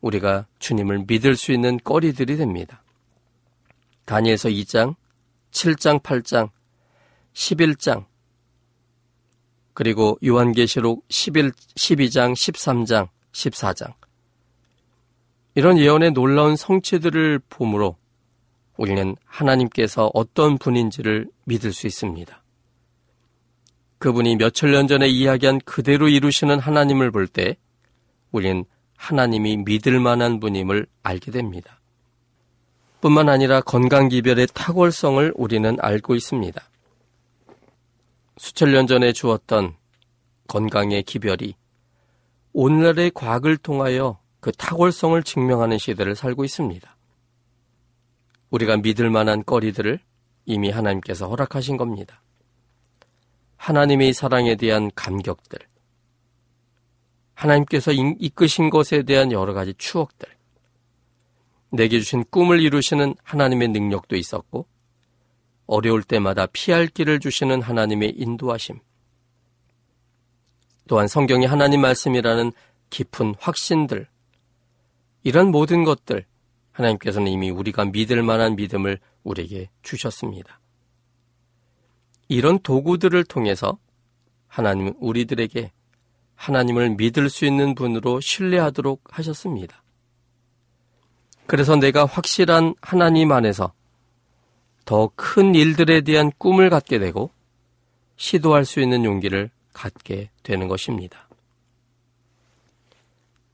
[0.00, 2.83] 우리가 주님을 믿을 수 있는 꺼리들이 됩니다.
[4.04, 4.94] 다니엘서 2장,
[5.50, 6.50] 7장, 8장,
[7.32, 8.04] 11장,
[9.72, 13.92] 그리고 요한계시록 11, 12장, 13장, 14장.
[15.56, 17.96] 이런 예언의 놀라운 성취들을 보므로
[18.76, 22.42] 우리는 하나님께서 어떤 분인지를 믿을 수 있습니다.
[23.98, 27.56] 그분이 몇천 년 전에 이야기한 그대로 이루시는 하나님을 볼 때
[28.32, 28.64] 우리는
[28.96, 31.80] 하나님이 믿을 만한 분임을 알게 됩니다.
[33.04, 36.58] 뿐만 아니라 건강기별의 탁월성을 우리는 알고 있습니다.
[38.38, 39.76] 수천 년 전에 주었던
[40.48, 41.54] 건강의 기별이
[42.54, 46.96] 오늘날의 과학을 통하여 그 탁월성을 증명하는 시대를 살고 있습니다.
[48.48, 50.00] 우리가 믿을 만한 거리들을
[50.46, 52.22] 이미 하나님께서 허락하신 겁니다.
[53.56, 55.58] 하나님의 사랑에 대한 감격들,
[57.34, 60.33] 하나님께서 이끄신 것에 대한 여러 가지 추억들,
[61.74, 64.66] 내게 주신 꿈을 이루시는 하나님의 능력도 있었고,
[65.66, 68.80] 어려울 때마다 피할 길을 주시는 하나님의 인도하심.
[70.86, 72.52] 또한 성경이 하나님 말씀이라는
[72.90, 74.06] 깊은 확신들,
[75.22, 76.26] 이런 모든 것들,
[76.72, 80.60] 하나님께서는 이미 우리가 믿을 만한 믿음을 우리에게 주셨습니다.
[82.28, 83.78] 이런 도구들을 통해서
[84.48, 85.72] 하나님은 우리들에게
[86.34, 89.83] 하나님을 믿을 수 있는 분으로 신뢰하도록 하셨습니다.
[91.46, 93.72] 그래서 내가 확실한 하나님 안에서
[94.84, 97.30] 더 큰 일들에 대한 꿈을 갖게 되고
[98.16, 101.28] 시도할 수 있는 용기를 갖게 되는 것입니다.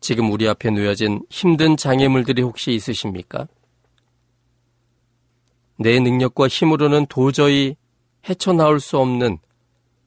[0.00, 3.46] 지금 우리 앞에 놓여진 힘든 장애물들이 혹시 있으십니까?
[5.76, 7.76] 내 능력과 힘으로는 도저히
[8.29, 9.38] 헤쳐나올 수 없는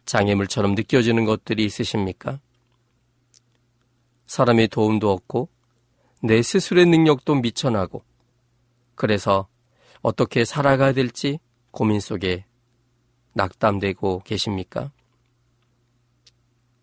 [0.05, 2.39] 장애물처럼 느껴지는 것들이 있으십니까?
[4.27, 5.49] 사람의 도움도 없고
[6.25, 8.01] 내 스스로의 능력도 미천하고
[8.95, 9.49] 그래서
[10.01, 11.37] 어떻게 살아가야 될지
[11.71, 12.45] 고민 속에
[13.33, 14.93] 낙담되고 계십니까?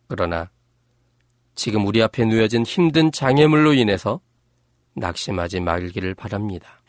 [0.09, 0.51] 그러나
[1.55, 4.21] 지금 우리 앞에 놓여진 힘든 장애물로 인해서
[4.93, 6.83] 낙심하지 말기를 바랍니다.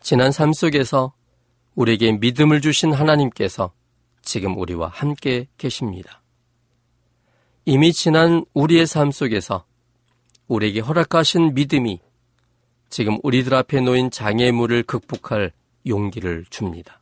[0.00, 1.14] 지난 삶 속에서
[1.74, 3.72] 우리에게 믿음을 주신 하나님께서
[4.22, 6.22] 지금 우리와 함께 계십니다.
[7.64, 9.66] 이미 지난 우리의 삶 속에서
[10.48, 12.00] 우리에게 허락하신 믿음이
[12.88, 15.52] 지금 우리들 앞에 놓인 장애물을 극복할
[15.86, 17.00] 용기를 줍니다.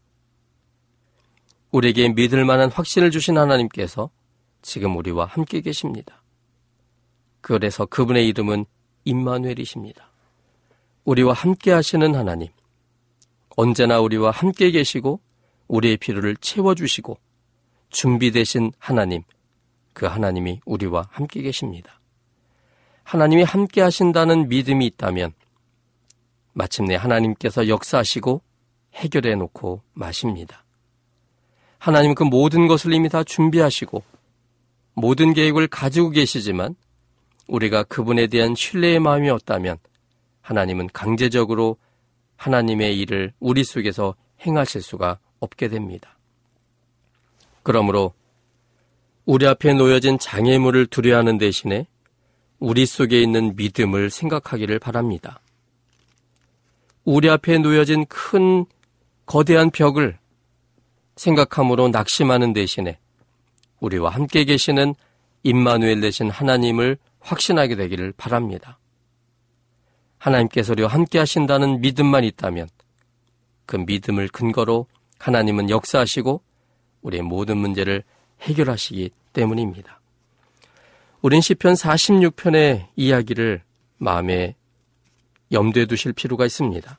[1.70, 4.10] 우리에게 믿을 만한 확신을 주신 하나님께서
[4.62, 6.22] 지금 우리와 함께 계십니다.
[7.40, 8.64] 그래서 그분의 이름은
[9.04, 10.10] 임마누엘이십니다.
[11.04, 12.48] 우리와 함께 하시는 하나님,
[13.56, 15.20] 언제나 우리와 함께 계시고
[15.68, 17.18] 우리의 필요를 채워 주시고
[17.90, 19.22] 준비되신 하나님,
[19.92, 22.00] 그 하나님이 우리와 함께 계십니다.
[23.04, 25.32] 하나님이 함께 하신다는 믿음이 있다면
[26.52, 28.42] 마침내 하나님께서 역사하시고
[28.94, 30.64] 해결해 놓고 마십니다.
[31.78, 34.02] 하나님 그 모든 것을 이미 다 준비하시고
[34.94, 36.76] 모든 계획을 가지고 계시지만
[37.46, 39.76] 우리가 그분에 대한 신뢰의 마음이 없다면
[40.40, 41.76] 하나님은 강제적으로
[42.36, 44.14] 하나님의 일을 우리 속에서
[44.46, 46.16] 행하실 수가 없게 됩니다.
[47.62, 48.12] 그러므로
[49.24, 51.86] 우리 앞에 놓여진 장애물을 두려워하는 대신에
[52.58, 55.40] 우리 속에 있는 믿음을 생각하기를 바랍니다.
[57.04, 58.64] 우리 앞에 놓여진 큰
[59.26, 60.18] 거대한 벽을
[61.16, 62.98] 생각함으로 낙심하는 대신에
[63.80, 64.94] 우리와 함께 계시는
[65.42, 68.78] 임마누엘 되신 하나님을 확신하게 되기를 바랍니다.
[70.18, 72.68] 하나님께서 우리와 함께 하신다는 믿음만 있다면
[73.66, 74.86] 그 믿음을 근거로
[75.18, 76.42] 하나님은 역사하시고
[77.02, 78.02] 우리의 모든 문제를
[78.40, 80.00] 해결하시기 때문입니다.
[81.24, 83.62] 우린 시편 46편의 이야기를
[83.96, 84.56] 마음에
[85.52, 86.98] 염두에 두실 필요가 있습니다.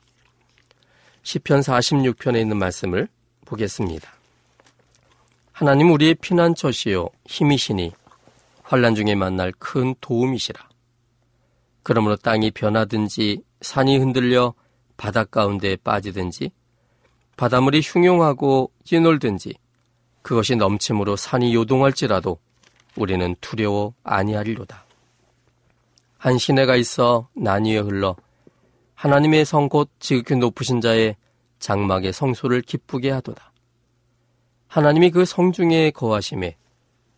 [1.22, 3.06] 시편 46편에 있는 말씀을
[3.44, 4.10] 보겠습니다.
[5.52, 7.92] 하나님 우리의 피난처시요 힘이시니
[8.64, 10.70] 환란 중에 만날 큰 도움이시라.
[11.84, 14.54] 그러므로 땅이 변하든지 산이 흔들려
[14.96, 16.50] 바닷 가운데 빠지든지
[17.36, 19.54] 바닷물이 흉용하고 찌놀든지
[20.22, 22.40] 그것이 넘침으로 산이 요동할지라도
[22.96, 24.84] 우리는 두려워 아니하리로다.
[26.18, 28.16] 한 시내가 있어 난 위에 흘러
[28.94, 31.16] 하나님의 성 곧 지극히 높으신 자의
[31.58, 33.52] 장막의 성소를 기쁘게 하도다.
[34.68, 36.56] 하나님이 그 성 중에 거하심에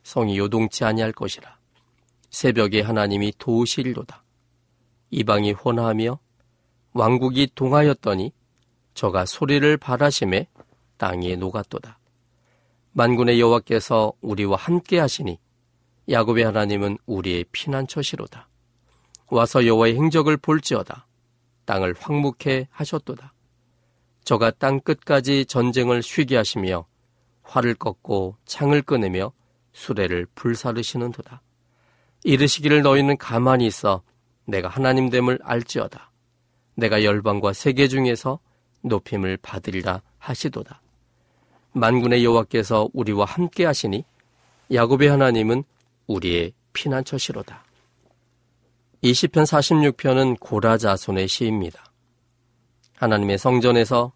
[0.03, 1.57] 성이 요동치 아니할 것이라.
[2.31, 4.23] 새벽에 하나님이 도우시리로다.
[5.11, 6.19] 이방이 혼하며
[6.93, 8.33] 왕국이 동하였더니
[8.95, 10.49] 저가 소리를 바라심에
[10.97, 11.99] 땅에 녹았도다.
[12.93, 15.39] 만군의 여호와께서 우리와 함께 하시니
[16.11, 18.49] 야곱의 하나님은 우리의 피난처시로다.
[19.29, 21.07] 와서 여호와의 행적을 볼지어다.
[21.67, 23.35] 땅을 황묵해 하셨도다.
[24.25, 26.87] 저가 땅 끝까지 전쟁을 쉬게 하시며
[27.43, 29.33] 활을 꺾고 창을 끊으며
[29.73, 31.43] 수레를 불사르시는도다.
[32.25, 34.03] 이르시기를 너희는 가만히 있어
[34.45, 36.11] 내가 하나님됨을 알지어다.
[36.75, 38.39] 내가 열방과 세계 중에서
[38.83, 40.81] 높임을 받으리라 하시도다.
[41.73, 44.05] 만군의 여호와께서 우리와 함께 하시니
[44.73, 45.65] 야곱의 하나님은
[46.09, 47.65] 우리의 피난처시로다.
[49.03, 51.85] 20편 46편은 고라 자손의 시입니다.
[52.97, 54.13] 하나님의 성전에서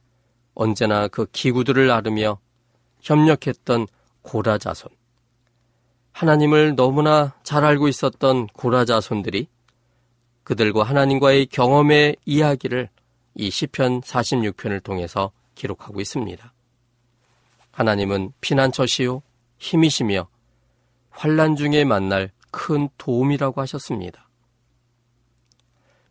[0.54, 2.40] 언제나 그 기구들을 나르며
[3.00, 3.86] 협력했던
[4.22, 4.90] 고라 자손.
[6.12, 9.48] 하나님을 너무나 잘 알고 있었던 고라 자손들이
[10.44, 12.88] 그들과 하나님과의 경험의 이야기를
[13.34, 16.52] 이 시편 46편을 통해서 기록하고 있습니다.
[17.70, 19.22] 하나님은 피난처시요
[19.58, 20.28] 힘이시며
[21.12, 24.28] 환란 중에 만날 큰 도움이라고 하셨습니다.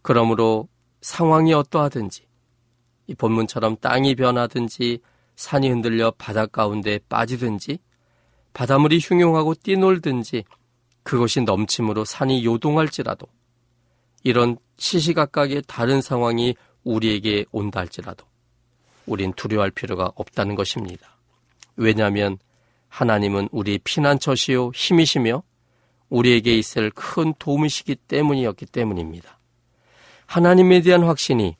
[0.01, 0.67] 그러므로
[1.01, 2.25] 상황이 어떠하든지
[3.07, 4.99] 이 본문처럼 땅이 변하든지
[5.35, 7.79] 산이 흔들려 바닷 가운데 빠지든지
[8.53, 10.43] 바닷물이 흉용하고 뛰놀든지
[11.03, 13.27] 그것이 넘침으로 산이 요동할지라도
[14.23, 18.25] 이런 시시각각의 다른 상황이 우리에게 온다 할지라도
[19.05, 21.17] 우린 두려워할 필요가 없다는 것입니다.
[21.75, 22.37] 왜냐하면
[22.91, 25.43] 하나님은 우리 피난처시요 힘이시며
[26.09, 29.39] 우리에게 있을 큰 도움이시기 때문이었기 때문입니다.
[30.25, 31.55] 하나님에 대한 확신이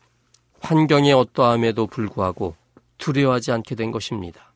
[0.60, 2.56] 환경의 어떠함에도 불구하고
[2.98, 4.54] 두려워하지 않게 된 것입니다.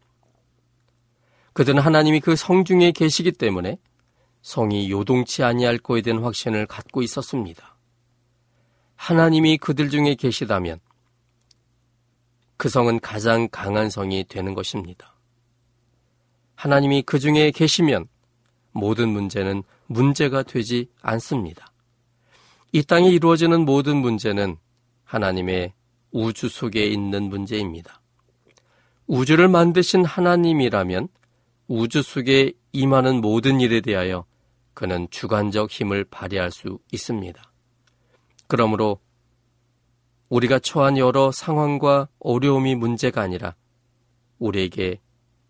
[1.53, 3.77] 그들은 하나님이 그 성중에 계시기 때문에
[4.41, 7.77] 성이 요동치 아니할 거에 대한 확신을 갖고 있었습니다.
[8.97, 10.79] 하나님이 그들 중에 계시다면
[12.57, 15.14] 그 성은 가장 강한 성이 되는 것입니다.
[16.55, 18.07] 하나님이 그 중에 계시면
[18.71, 21.71] 모든 문제는 문제가 되지 않습니다.
[22.71, 24.57] 이 땅에 이루어지는 모든 문제는
[25.03, 25.73] 하나님의
[26.11, 28.01] 우주 속에 있는 문제입니다.
[29.07, 31.07] 우주를 만드신 하나님이라면
[31.67, 34.25] 우주 속에 임하는 모든 일에 대하여
[34.73, 37.41] 그는 주관적 힘을 발휘할 수 있습니다.
[38.47, 38.99] 그러므로
[40.29, 43.55] 우리가 처한 여러 상황과 어려움이 문제가 아니라
[44.39, 44.99] 우리에게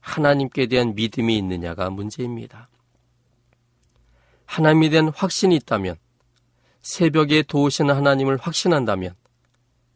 [0.05, 2.69] 하나님께 대한 믿음이 있느냐가 문제입니다.
[4.45, 5.95] 하나님에 대한 확신이 있다면
[6.83, 9.15] 새벽에 도우시는 하나님을 확신한다면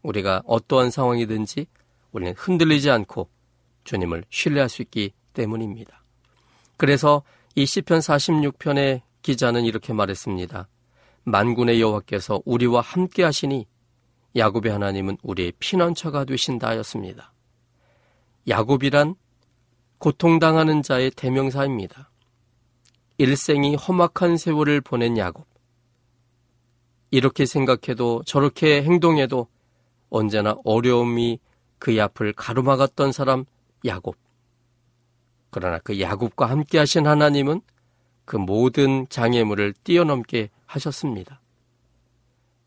[0.01, 1.67] 우리가 어떠한 상황이든지
[2.11, 3.29] 우리는 흔들리지 않고
[3.83, 6.03] 주님을 신뢰할 수 있기 때문입니다.
[6.75, 7.21] 그래서
[7.53, 10.67] 이 시편 46편의 기자는 이렇게 말했습니다.
[11.23, 13.67] 만군의 여호와께서 우리와 함께 하시니
[14.35, 17.31] 야곱의 하나님은 우리의 피난처가 되신다 하였습니다.
[18.47, 19.15] 야곱이란
[19.99, 22.09] 고통당하는 자의 대명사입니다.
[23.17, 25.45] 일생이 험악한 세월을 보낸 야곱.
[27.11, 29.47] 이렇게 생각해도 저렇게 행동해도
[30.09, 31.39] 언제나 어려움이
[31.79, 33.45] 그의 앞을 가로막았던 사람
[33.85, 34.15] 야곱.
[35.49, 37.61] 그러나 그 야곱과 함께 하신 하나님은
[38.23, 41.41] 그 모든 장애물을 뛰어넘게 하셨습니다.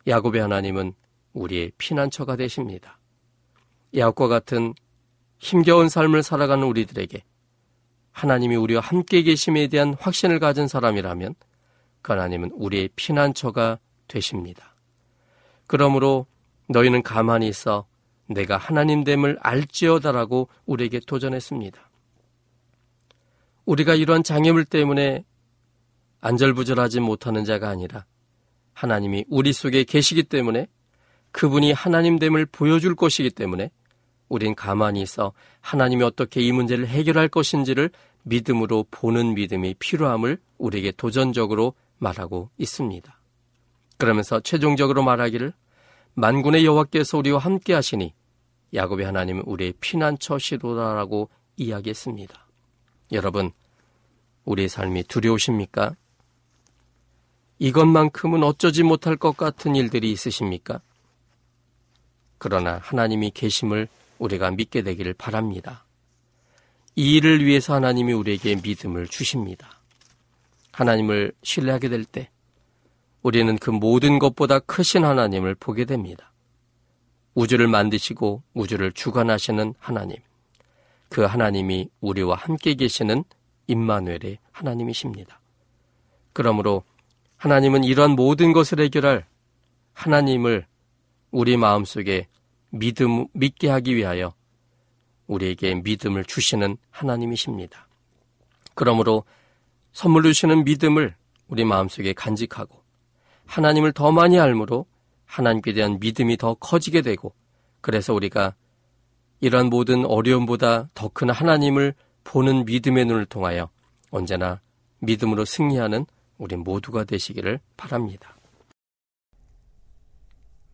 [0.07, 0.95] 야곱의 하나님은
[1.33, 2.99] 우리의 피난처가 되십니다.
[3.95, 4.75] 야곱과 같은
[5.43, 7.25] 힘겨운 삶을 살아가는 우리들에게
[8.13, 11.35] 하나님이 우리와 함께 계심에 대한 확신을 가진 사람이라면
[12.01, 14.77] 그 하나님은 우리의 피난처가 되십니다.
[15.67, 16.27] 그러므로
[16.69, 17.87] 너희는 가만히 있어
[18.27, 21.91] 내가 하나님됨을 알지어다라고 우리에게 도전했습니다.
[23.65, 25.25] 우리가 이러한 장애물 때문에
[26.21, 28.05] 안절부절하지 못하는 자가 아니라
[28.75, 30.69] 하나님이 우리 속에 계시기 때문에
[31.33, 33.71] 그분이 하나님됨을 보여줄 것이기 때문에
[34.33, 37.91] 우린 가만히 있어 하나님이 어떻게 이 문제를 해결할 것인지를
[38.23, 43.21] 믿음으로 보는 믿음이 필요함을 우리에게 도전적으로 말하고 있습니다.
[43.99, 45.53] 그러면서 최종적으로 말하기를
[46.15, 48.15] 만군의 여호와께서 우리와 함께 하시니
[48.73, 51.29] 야곱의 하나님은 우리의 피난처시로다라고
[51.59, 52.47] 이야기했습니다.
[53.13, 53.51] 여러분,
[54.47, 55.95] 우리의 삶이 두려우십니까?
[57.59, 60.81] 이것만큼은 어쩌지 못할 것 같은 일들이 있으십니까?
[62.39, 63.89] 그러나 하나님이 계심을
[64.23, 65.85] 우리가 믿게 되기를 바랍니다.
[66.95, 69.81] 이 일을 위해서 하나님이 우리에게 믿음을 주십니다.
[70.73, 72.31] 하나님을 신뢰하게 될 때
[73.23, 76.33] 우리는 그 모든 것보다 크신 하나님을 보게 됩니다.
[77.35, 80.17] 우주를 만드시고 우주를 주관하시는 하나님.
[81.09, 83.25] 그 하나님이 우리와 함께 계시는
[83.67, 85.41] 임마누엘의 하나님이십니다.
[86.33, 86.85] 그러므로
[87.37, 89.27] 하나님은 이러한 모든 것을 해결할
[89.95, 90.67] 하나님을
[91.31, 92.29] 우리 마음속에
[92.73, 94.35] 믿음, 믿게 하기 위하여
[95.27, 97.87] 우리에게 믿음을 주시는 하나님이십니다.
[98.75, 99.25] 그러므로
[99.93, 101.15] 선물 주시는 믿음을
[101.49, 102.83] 우리 마음속에 간직하고
[103.47, 104.87] 하나님을 더 많이 알므로
[105.27, 107.35] 하나님께 대한 믿음이 더 커지게 되고
[107.83, 108.55] 그래서 우리가
[109.41, 111.95] 이러한 모든 어려움보다 더 큰 하나님을
[112.25, 113.69] 보는 믿음의 눈을 통하여
[114.11, 114.61] 언제나
[115.01, 116.07] 믿음으로 승리하는
[116.39, 118.32] 우리 모두가 되시기를 바랍니다.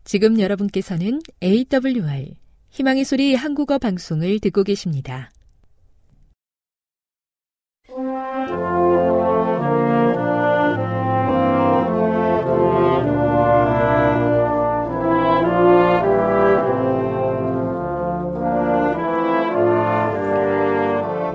[0.09, 2.33] 지금 여러분께서는 AWR
[2.71, 5.29] 희망의 소리 한국어 방송을 듣고 계십니다.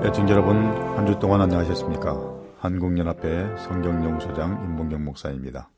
[0.05, 0.57] 애청자 여러분,
[0.97, 2.17] 한 주 동안 안녕하셨습니까?
[2.59, 5.71] 한국연합회 성경연구소장 임봉경 목사입니다.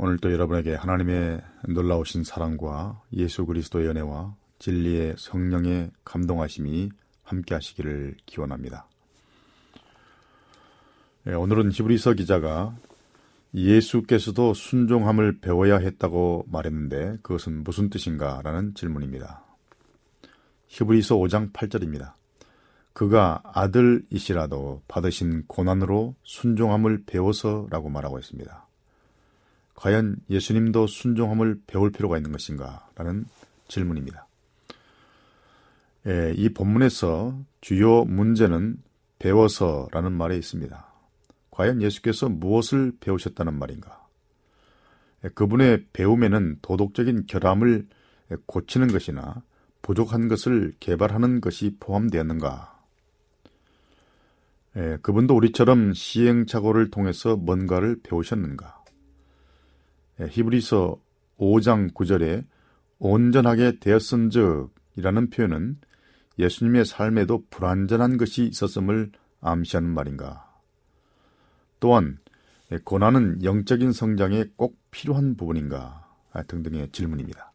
[0.00, 6.90] 오늘도 여러분에게 하나님의 놀라우신 사랑과 예수 그리스도의 연애와 진리의 성령의 감동하심이
[7.24, 8.86] 함께 하시기를 기원합니다.
[11.26, 12.76] 예, 오늘은 히브리서 기자가
[13.52, 18.40] 예수께서도 순종함을 배워야 했다고 말했는데 그것은 무슨 뜻인가?
[18.44, 19.42] 라는 질문입니다.
[20.68, 22.12] 히브리서 5장 8절입니다.
[22.92, 28.67] 그가 아들이시라도 받으신 고난으로 순종함을 배워서라고 말하고 있습니다.
[29.78, 32.88] 과연 예수님도 순종함을 배울 필요가 있는 것인가?
[32.96, 33.26] 라는
[33.68, 34.26] 질문입니다.
[36.08, 38.78] 예, 이 본문에서 주요 문제는
[39.20, 40.92] 배워서라는 말에 있습니다.
[41.52, 44.04] 과연 예수께서 무엇을 배우셨다는 말인가?
[45.22, 47.86] 예, 그분의 배움에는 도덕적인 결함을
[48.46, 49.44] 고치는 것이나
[49.82, 52.82] 부족한 것을 개발하는 것이 포함되었는가?
[54.74, 58.77] 예, 그분도 우리처럼 시행착오를 통해서 뭔가를 배우셨는가?
[60.20, 61.00] 예, 히브리서
[61.38, 62.44] 5장 9절에
[62.98, 65.76] 온전하게 되었은즉이라는 표현은
[66.38, 70.48] 예수님의 삶에도 불완전한 것이 있었음을 암시하는 말인가.
[71.80, 72.16] 또한
[72.72, 77.52] 예, 고난은 영적인 성장에 꼭 필요한 부분인가 아, 등등의 질문입니다.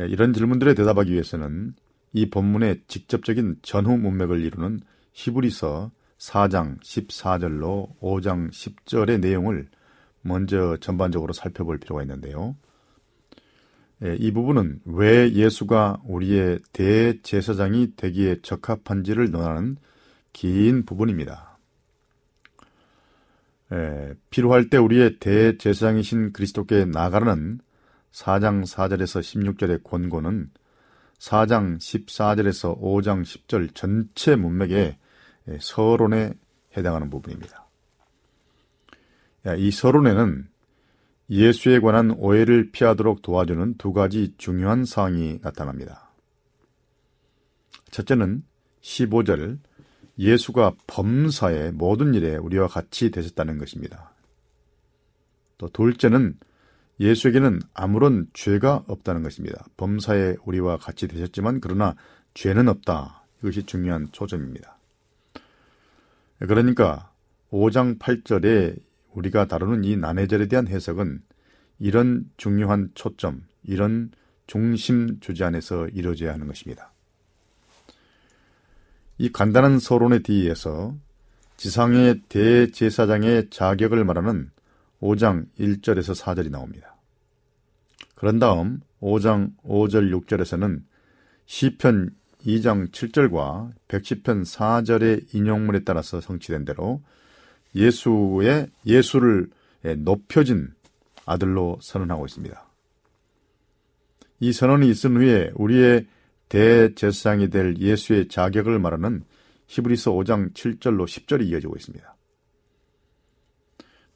[0.00, 1.74] 예, 이런 질문들에 대답하기 위해서는
[2.12, 4.80] 이 본문의 직접적인 전후 문맥을 이루는
[5.12, 9.68] 히브리서 4장 14절로 5장 10절의 내용을
[10.22, 12.56] 먼저 전반적으로 살펴볼 필요가 있는데요.
[14.02, 19.76] 예, 이 부분은 왜 예수가 우리의 대제사장이 되기에 적합한지를 논하는
[20.32, 21.58] 긴 부분입니다.
[23.72, 27.60] 예, 필요할 때 우리의 대제사장이신 그리스도께 나가라는
[28.12, 30.48] 4장 4절에서 16절의 권고는
[31.18, 34.96] 4장 14절에서 5장 10절 전체 문맥의
[35.48, 36.32] 예, 서론에
[36.76, 37.59] 해당하는 부분입니다.
[39.56, 40.48] 이 서론에는
[41.30, 46.10] 예수에 관한 오해를 피하도록 도와주는 두 가지 중요한 사항이 나타납니다.
[47.90, 48.42] 첫째는
[48.82, 49.58] 15절
[50.18, 54.12] 예수가 범사의 모든 일에 우리와 같이 되셨다는 것입니다.
[55.56, 56.38] 또 둘째는
[56.98, 59.64] 예수에게는 아무런 죄가 없다는 것입니다.
[59.76, 61.96] 범사에 우리와 같이 되셨지만 그러나
[62.34, 63.24] 죄는 없다.
[63.38, 64.78] 이것이 중요한 초점입니다.
[66.40, 67.10] 그러니까
[67.50, 68.78] 5장 8절에
[69.14, 71.22] 우리가 다루는 이 난해절에 대한 해석은
[71.78, 74.10] 이런 중요한 초점, 이런
[74.46, 76.92] 중심 주제 안에서 이루어져야 하는 것입니다.
[79.18, 80.94] 이 간단한 서론의 뒤에서
[81.56, 84.50] 지상의 대제사장의 자격을 말하는
[85.00, 86.96] 5장 1절에서 4절이 나옵니다.
[88.14, 90.82] 그런 다음 5장 5절 6절에서는
[91.46, 92.10] 시편
[92.46, 97.02] 2장 7절과 110편 4절의 인용문에 따라서 성취된 대로
[97.74, 99.48] 예수의 예수를
[99.98, 100.72] 높여진
[101.26, 102.68] 아들로 선언하고 있습니다.
[104.40, 106.06] 이 선언이 있은 후에 우리의
[106.48, 109.22] 대제사장이 될 예수의 자격을 말하는
[109.68, 112.16] 히브리서 5장 7절로 10절이 이어지고 있습니다.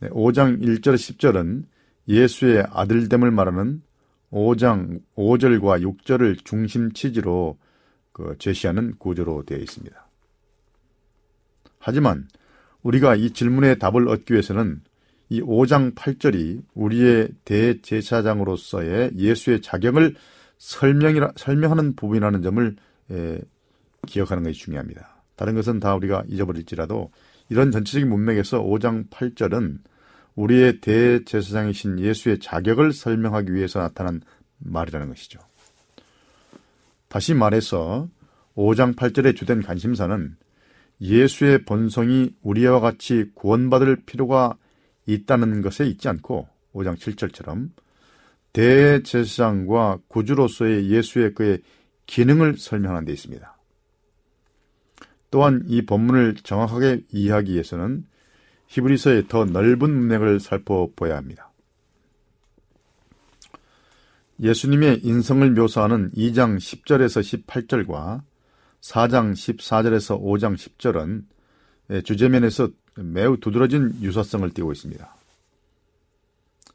[0.01, 1.65] 5장 1절 10절은
[2.09, 3.83] 예수의 아들됨을 말하는
[4.33, 7.57] 5장 5절과 6절을 중심 취지로
[8.13, 10.09] 그 제시하는 구조로 되어 있습니다.
[11.79, 12.27] 하지만
[12.85, 14.83] 우리가 이 질문에 답을 얻기 위해서는
[15.31, 20.15] 이 5장 8절이 우리의 대제사장으로서의 예수의 자격을
[20.59, 22.77] 설명이라, 설명하는 부분이라는 점을
[23.11, 23.41] 에,
[24.07, 25.25] 기억하는 것이 중요합니다.
[25.35, 27.11] 다른 것은 다 우리가 잊어버릴지라도
[27.49, 29.79] 이런 전체적인 문맥에서 5장 8절은
[30.37, 34.21] 우리의 대제사장이신 예수의 자격을 설명하기 위해서 나타난
[34.59, 35.41] 말이라는 것이죠.
[37.09, 38.09] 다시 말해서
[38.57, 40.37] 5장 8절의 주된 관심사는
[41.05, 44.57] 예수의 본성이 우리와 같이 구원받을 필요가
[45.07, 47.71] 있다는 것에 있지 않고 5장 7절처럼
[48.55, 51.61] 대제사장과 구주로서의 예수의 그의
[52.07, 53.55] 기능을 설명하는 데 있습니다.
[55.31, 58.07] 또한 이 본문을 정확하게 이해하기 위해서는
[58.69, 61.51] 히브리서의 더 넓은 문맥을 살펴보아야 합니다.
[64.41, 68.23] 예수님의 인성을 묘사하는 2장 10절에서 18절과
[68.85, 75.17] 4장 14절에서 5장 10절은 주제면에서 매우 두드러진 유사성을 띠고 있습니다.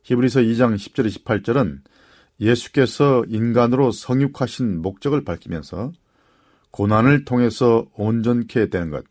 [0.01, 1.81] 히브리서 2장 10절 18절은
[2.39, 5.91] 예수께서 인간으로 성육하신 목적을 밝히면서
[6.71, 9.05] 고난을 통해서 온전케 되는 것,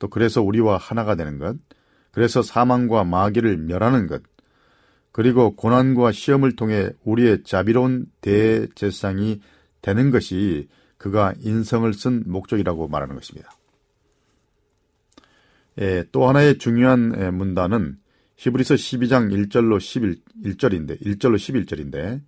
[0.00, 1.56] 또 그래서 우리와 하나가 되는 것,
[2.10, 4.20] 그래서 사망과 마귀를 멸하는 것,
[5.12, 9.40] 그리고 고난과 시험을 통해 우리의 자비로운 대제상이
[9.80, 10.68] 되는 것이
[11.02, 13.50] 그가 인성을 쓴 목적이라고 말하는 것입니다.
[15.80, 17.98] 예, 또 하나의 중요한 예, 문단은
[18.36, 22.20] 히브리서 12장 1절로 11 절인데 1절로 11절인데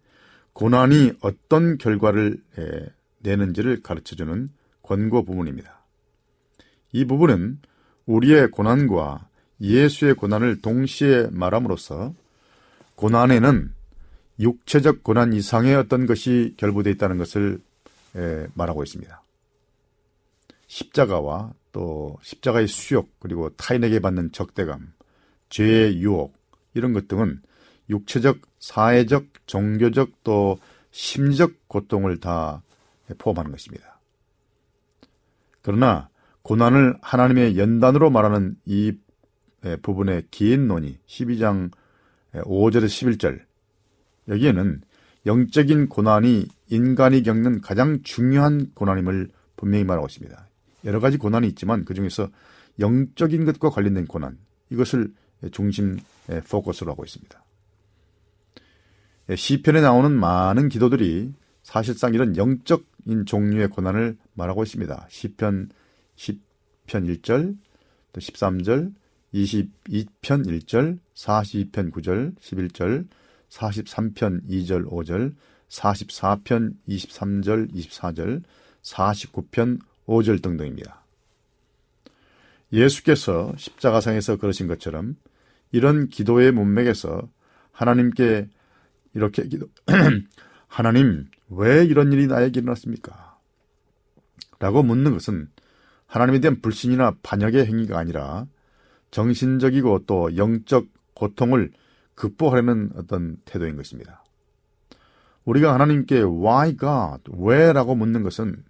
[0.54, 2.86] 고난이 어떤 결과를 예,
[3.20, 4.48] 내는지를 가르쳐주는
[4.82, 5.84] 권고 부분입니다.
[6.90, 7.60] 이 부분은
[8.06, 9.28] 우리의 고난과
[9.60, 12.12] 예수의 고난을 동시에 말함으로써
[12.96, 13.72] 고난에는
[14.40, 17.60] 육체적 고난 이상의 어떤 것이 결부되어 있다는 것을
[18.54, 19.22] 말하고 있습니다.
[20.66, 24.92] 십자가와 또 십자가의 수욕 그리고 타인에게 받는 적대감,
[25.48, 26.36] 죄의 유혹
[26.74, 27.42] 이런 것 등은
[27.90, 30.58] 육체적, 사회적, 종교적 또
[30.90, 32.62] 심리적 고통을 다
[33.18, 34.00] 포함하는 것입니다.
[35.62, 36.08] 그러나
[36.42, 38.92] 고난을 하나님의 연단으로 말하는 이
[39.82, 41.70] 부분의 긴 논의 12장
[42.32, 43.40] 5절에서 11절
[44.28, 44.82] 여기에는
[45.26, 50.48] 영적인 고난이 인간이 겪는 가장 중요한 고난임을 분명히 말하고 있습니다.
[50.84, 52.28] 여러 가지 고난이 있지만 그 중에서
[52.80, 54.36] 영적인 것과 관련된 고난
[54.70, 55.12] 이것을
[55.52, 55.98] 중심
[56.48, 57.42] 포커스로 하고 있습니다.
[59.36, 65.06] 시편에 나오는 많은 기도들이 사실상 이런 영적인 종류의 고난을 말하고 있습니다.
[65.08, 65.70] 시편
[66.16, 66.40] 10편
[66.86, 67.56] 1절,
[68.12, 68.92] 또 13절,
[69.32, 73.06] 22편 1절, 42편 9절, 11절,
[73.48, 75.34] 43편 2절 5절,
[75.68, 78.42] 44편 23절 24절,
[78.82, 81.02] 49편 5절 등등입니다.
[82.72, 85.16] 예수께서 십자가상에서 그러신 것처럼
[85.72, 87.28] 이런 기도의 문맥에서
[87.72, 88.48] 하나님께
[89.14, 89.68] 이렇게 기도,
[90.66, 93.38] 하나님, 왜 이런 일이 나에게 일어났습니까?
[94.58, 95.48] 라고 묻는 것은
[96.06, 98.46] 하나님에 대한 불신이나 반역의 행위가 아니라
[99.10, 101.72] 정신적이고 또 영적 고통을
[102.14, 104.23] 극복하려는 어떤 태도인 것입니다.
[105.44, 107.22] 우리가 하나님께 Why God?
[107.38, 107.72] 왜?
[107.72, 108.64] 라고 묻는 것은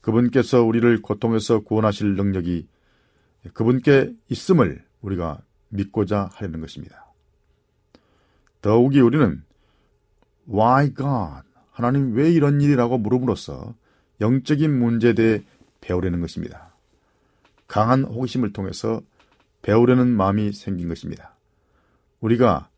[0.00, 2.66] 그분께서 우리를 고통에서 구원하실 능력이
[3.54, 7.06] 그분께 있음을 우리가 믿고자 하려는 것입니다.
[8.62, 9.42] 더욱이 우리는
[10.48, 11.48] Why God?
[11.70, 13.74] 하나님 왜 이런 일이라고 물음으로써
[14.20, 15.42] 영적인 문제에 대해
[15.80, 16.74] 배우려는 것입니다.
[17.66, 19.00] 강한 호기심을 통해서
[19.62, 21.36] 배우려는 마음이 생긴 것입니다.
[22.20, 22.69] 우리가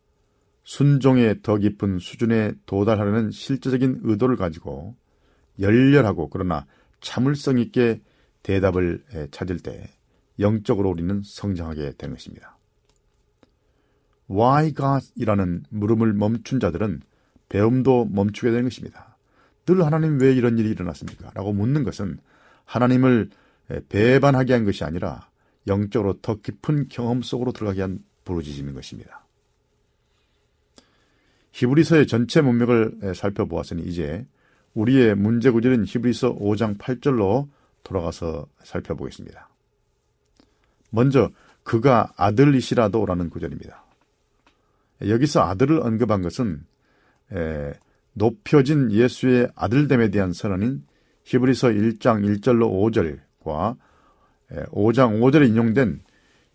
[0.63, 4.95] 순종의 더 깊은 수준에 도달하려는 실제적인 의도를 가지고
[5.59, 6.65] 열렬하고 그러나
[7.01, 8.01] 참을성 있게
[8.43, 9.89] 대답을 찾을 때
[10.39, 12.57] 영적으로 우리는 성장하게 되는 것입니다.
[14.29, 17.01] Why God이라는 물음을 멈춘 자들은
[17.49, 19.17] 배움도 멈추게 되는 것입니다.
[19.65, 21.31] 늘 하나님 왜 이런 일이 일어났습니까?
[21.35, 22.19] 라고 묻는 것은
[22.65, 23.29] 하나님을
[23.89, 25.29] 배반하게 한 것이 아니라
[25.67, 29.22] 영적으로 더 깊은 경험 속으로 들어가게 한 부르짖음인 것입니다.
[31.53, 34.25] 히브리서의 전체 문맥을 살펴보았으니 이제
[34.73, 37.47] 우리의 문제 구절인 히브리서 5장 8절로
[37.83, 39.49] 돌아가서 살펴보겠습니다.
[40.89, 41.29] 먼저
[41.63, 43.85] 그가 아들이시라도라는 구절입니다.
[45.07, 46.65] 여기서 아들을 언급한 것은
[48.13, 50.85] 높여진 예수의 아들됨에 대한 선언인
[51.23, 53.77] 히브리서 1장 1절로 5절과
[54.71, 56.03] 5장 5절에 인용된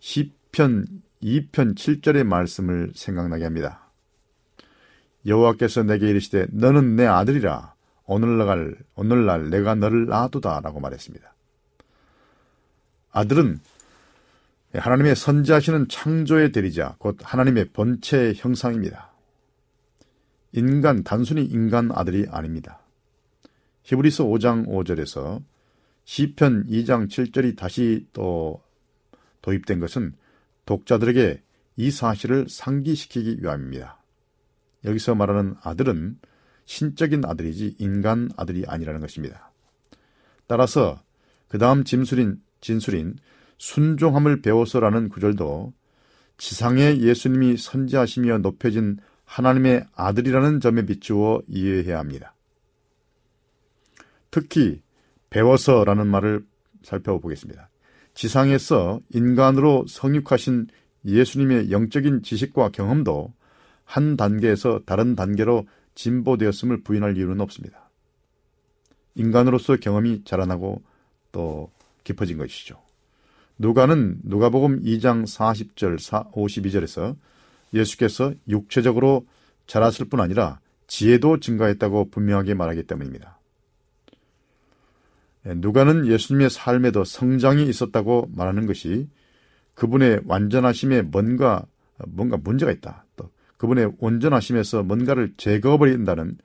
[0.00, 0.86] 시편
[1.22, 3.87] 2편 7절의 말씀을 생각나게 합니다.
[5.28, 7.74] 여호와께서 내게 이르시되 너는 내 아들이라
[8.06, 11.34] 오늘날 오늘날 내가 너를 낳아두다라고 말했습니다.
[13.10, 13.60] 아들은
[14.74, 19.12] 하나님의 선지하시는 창조의 대리자 곧 하나님의 본체 형상입니다.
[20.52, 22.80] 인간 단순히 인간 아들이 아닙니다.
[23.82, 25.42] 히브리서 5장 5절에서
[26.04, 28.62] 시편 2장 7절이 다시 또
[29.42, 30.14] 도입된 것은
[30.64, 31.42] 독자들에게
[31.76, 33.97] 이 사실을 상기시키기 위함입니다.
[34.84, 36.18] 여기서 말하는 아들은
[36.64, 39.50] 신적인 아들이지 인간 아들이 아니라는 것입니다.
[40.46, 41.02] 따라서
[41.48, 43.16] 그 다음 진술인, 진술인
[43.58, 45.72] 순종함을 배워서라는 구절도
[46.36, 52.34] 지상에 예수님이 선지하시며 높여진 하나님의 아들이라는 점에 비추어 이해해야 합니다.
[54.30, 54.80] 특히
[55.30, 56.46] 배워서라는 말을
[56.82, 57.68] 살펴보겠습니다.
[58.14, 60.68] 지상에서 인간으로 성육하신
[61.04, 63.32] 예수님의 영적인 지식과 경험도
[63.88, 67.88] 한 단계에서 다른 단계로 진보되었음을 부인할 이유는 없습니다.
[69.14, 70.82] 인간으로서 경험이 자라나고
[71.32, 71.72] 또
[72.04, 72.82] 깊어진 것이죠.
[73.56, 75.96] 누가는 누가복음 2장 40절
[76.32, 77.16] 52절에서
[77.72, 79.26] 예수께서 육체적으로
[79.66, 83.38] 자랐을 뿐 아니라 지혜도 증가했다고 분명하게 말하기 때문입니다.
[85.46, 89.08] 예, 누가는 예수님의 삶에도 성장이 있었다고 말하는 것이
[89.72, 91.64] 그분의 완전하심에 뭔가
[92.06, 93.06] 뭔가 문제가 있다.
[93.58, 96.38] 또 그분의 온전하심에서 뭔가를 제거해 버린다는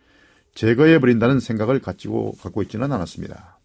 [0.55, 3.59] 제거해 버린다는 생각을 가지고 갖고 있지는 않았습니다.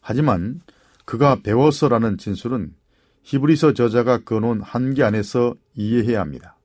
[0.00, 0.60] 하지만
[1.04, 2.74] 그가 배워서라는 진술은
[3.22, 6.56] 히브리서 저자가 그어놓은 한계 안에서 이해해야 합니다.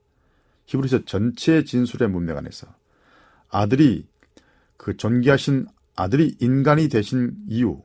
[0.66, 2.66] 히브리서 전체 진술의 문맥 안에서
[3.48, 4.06] 아들이
[4.76, 7.82] 그 존귀하신 아들이 인간이 되신 이유,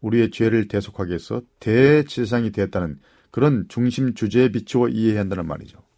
[0.00, 3.00] 우리의 죄를 대속하기 위해서 대지상이 되었다는
[3.30, 5.89] 그런 중심 주제에 비추어 이해해야 한다는 말이죠.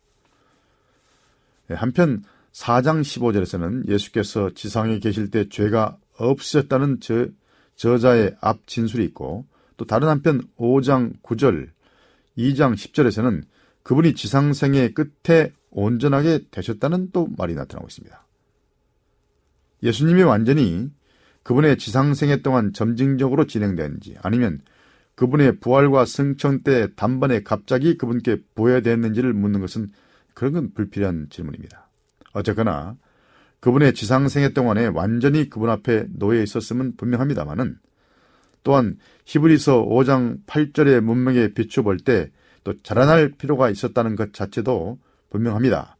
[1.72, 7.26] 예, 한편 4장 15절에서는 예수께서 지상에 계실 때 죄가 없으셨다는 저,
[7.76, 9.46] 저자의 앞 진술이 있고
[9.76, 11.68] 또 다른 한편 5장 9절,
[12.36, 13.42] 2장 10절에서는
[13.82, 18.26] 그분이 지상생의 끝에 온전하게 되셨다는 또 말이 나타나고 있습니다.
[19.82, 20.90] 예수님이 완전히
[21.42, 24.60] 그분의 지상생애 동안 점진적으로 진행되는지 아니면
[25.16, 29.90] 그분의 부활과 승천 때 단번에 갑자기 그분께 보여야 되는지를 묻는 것은
[30.34, 31.88] 그런 건 불필요한 질문입니다.
[32.32, 32.96] 어쨌거나
[33.60, 37.78] 그분의 지상생애 동안에 완전히 그분 앞에 놓여 있었음은 분명합니다만은
[38.64, 42.30] 또한 히브리서 5장 8절의 문맥에 비춰볼 때
[42.64, 44.98] 또 자라날 필요가 있었다는 것 자체도
[45.30, 45.96] 분명합니다.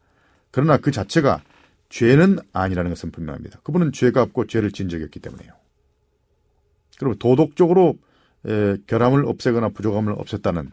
[0.50, 1.42] 그러나 그 자체가
[1.88, 3.60] 죄는 아니라는 것은 분명합니다.
[3.62, 5.52] 그분은 죄가 없고 죄를 진 적이 없기 때문에요.
[6.98, 7.98] 그리고 도덕적으로
[8.46, 10.70] 에, 결함을 없애거나 부족함을 없앴다는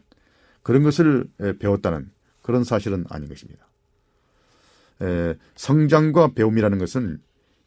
[0.64, 2.12] 그런 것을 에, 배웠다는
[2.50, 3.64] 그런 사실은 아닌 것입니다.
[5.04, 7.22] 에, 성장과 배움이라는 것은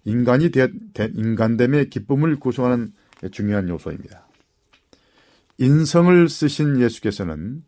[0.05, 0.67] 인간이 되,
[1.15, 2.93] 인간됨의 기쁨을 구성하는
[3.31, 4.27] 중요한 요소입니다.
[5.59, 7.63] 인성을 쓰신 예수께서는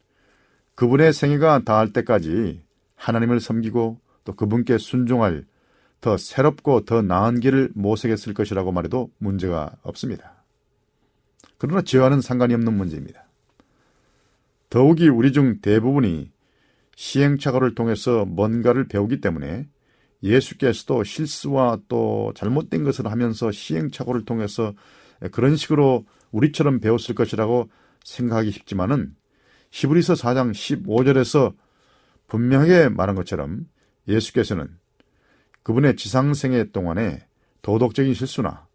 [0.74, 2.64] 그분의 생애가 다할 때까지
[2.96, 5.44] 하나님을 섬기고 또 그분께 순종할
[6.00, 10.42] 더 새롭고 더 나은 길을 모색했을 것이라고 말해도 문제가 없습니다.
[11.58, 13.24] 그러나 죄와는 상관이 없는 문제입니다.
[14.68, 16.33] 더욱이 우리 중 대부분이
[16.96, 19.66] 시행착오를 통해서 뭔가를 배우기 때문에
[20.22, 24.72] 예수께서도 실수와 또 잘못된 것을 하면서 시행착오를 통해서
[25.32, 27.68] 그런 식으로 우리처럼 배웠을 것이라고
[28.04, 29.14] 생각하기 쉽지만은
[29.70, 31.54] 히브리서 4장 15절에서
[32.28, 33.66] 분명하게 말한 것처럼
[34.08, 34.68] 예수께서는
[35.62, 37.26] 그분의 지상생애 동안에
[37.62, 38.66] 도덕적인 실수나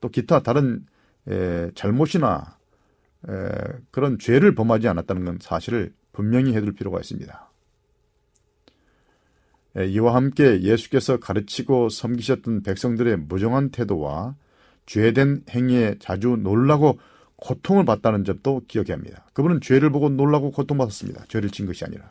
[0.00, 0.84] 또 기타 다른
[1.28, 2.58] 에, 잘못이나
[3.28, 3.32] 에,
[3.90, 7.51] 그런 죄를 범하지 않았다는 건 사실을 분명히 해둘 필요가 있습니다.
[9.76, 14.36] 에, 이와 함께 예수께서 가르치고 섬기셨던 백성들의 무정한 태도와
[14.86, 16.98] 죄된 행위에 자주 놀라고
[17.36, 19.26] 고통을 받다는 점도 기억해야 합니다.
[19.32, 21.24] 그분은 죄를 보고 놀라고 고통받았습니다.
[21.28, 22.10] 죄를 진 것이 아니라.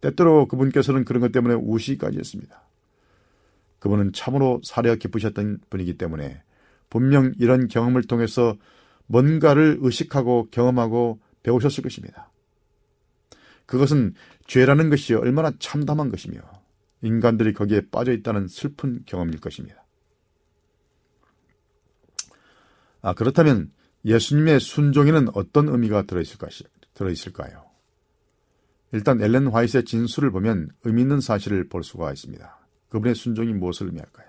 [0.00, 2.62] 때때로 그분께서는 그런 것 때문에 우시까지 했습니다.
[3.78, 6.42] 그분은 참으로 사려 깊으셨던 분이기 때문에
[6.90, 8.56] 분명 이런 경험을 통해서
[9.06, 12.30] 뭔가를 의식하고 경험하고 배우셨을 것입니다.
[13.66, 14.14] 그것은
[14.46, 16.40] 죄라는 것이 얼마나 참담한 것이며
[17.02, 19.84] 인간들이 거기에 빠져 있다는 슬픈 경험일 것입니다.
[23.00, 23.72] 아, 그렇다면
[24.04, 26.04] 예수님의 순종에는 어떤 의미가
[26.94, 27.64] 들어있을까요?
[28.92, 32.58] 일단 엘렌 화이트의 진술을 보면 의미 있는 사실을 볼 수가 있습니다.
[32.90, 34.28] 그분의 순종이 무엇을 의미할까요?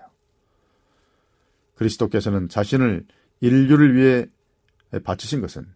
[1.76, 3.06] 그리스도께서는 자신을
[3.40, 4.26] 인류를 위해
[5.02, 5.66] 바치신 것은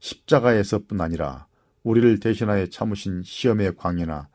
[0.00, 1.46] 십자가에서뿐 아니라
[1.86, 4.28] 우리를 대신하여 참으신 시험의 광야나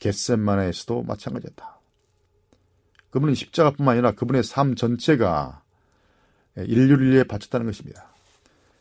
[0.00, 1.78] 겟셋마네에서도 마찬가지였다.
[3.10, 5.62] 그분은 십자가뿐만 아니라 그분의 삶 전체가
[6.56, 8.08] 인류를 위해 바쳤다는 것입니다.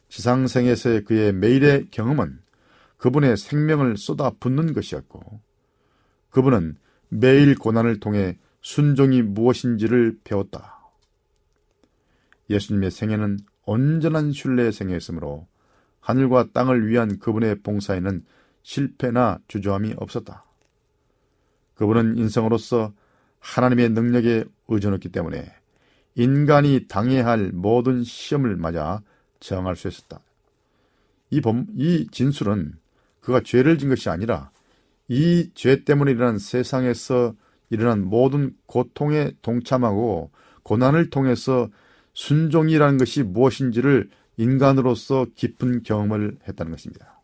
[0.09, 2.39] 지상생에서의 그의 매일의 경험은
[2.97, 5.39] 그분의 생명을 쏟아 붓는 것이었고
[6.31, 6.77] 그분은
[7.09, 10.79] 매일 고난을 통해 순종이 무엇인지를 배웠다.
[12.49, 15.47] 예수님의 생애는 온전한 신뢰의 생애였으므로
[16.05, 18.21] 하늘과 땅을 위한 그분의 봉사에는
[18.61, 20.45] 실패나 주저함이 없었다.
[21.73, 22.93] 그분은 인성으로서
[23.39, 25.51] 하나님의 능력에 의존했기 때문에
[26.13, 29.01] 인간이 당해야 할 모든 시험을 맞아
[29.39, 30.21] 저항할 수 있었다.
[31.31, 32.75] 이, 범, 이 진술은
[33.19, 34.51] 그가 죄를 진 것이 아니라
[35.07, 37.33] 이 죄 때문에 일어난 세상에서
[37.71, 40.29] 일어난 모든 고통에 동참하고
[40.61, 41.67] 고난을 통해서
[42.13, 47.21] 순종이라는 것이 무엇인지를 인간으로서 깊은 경험을 했다는 것입니다.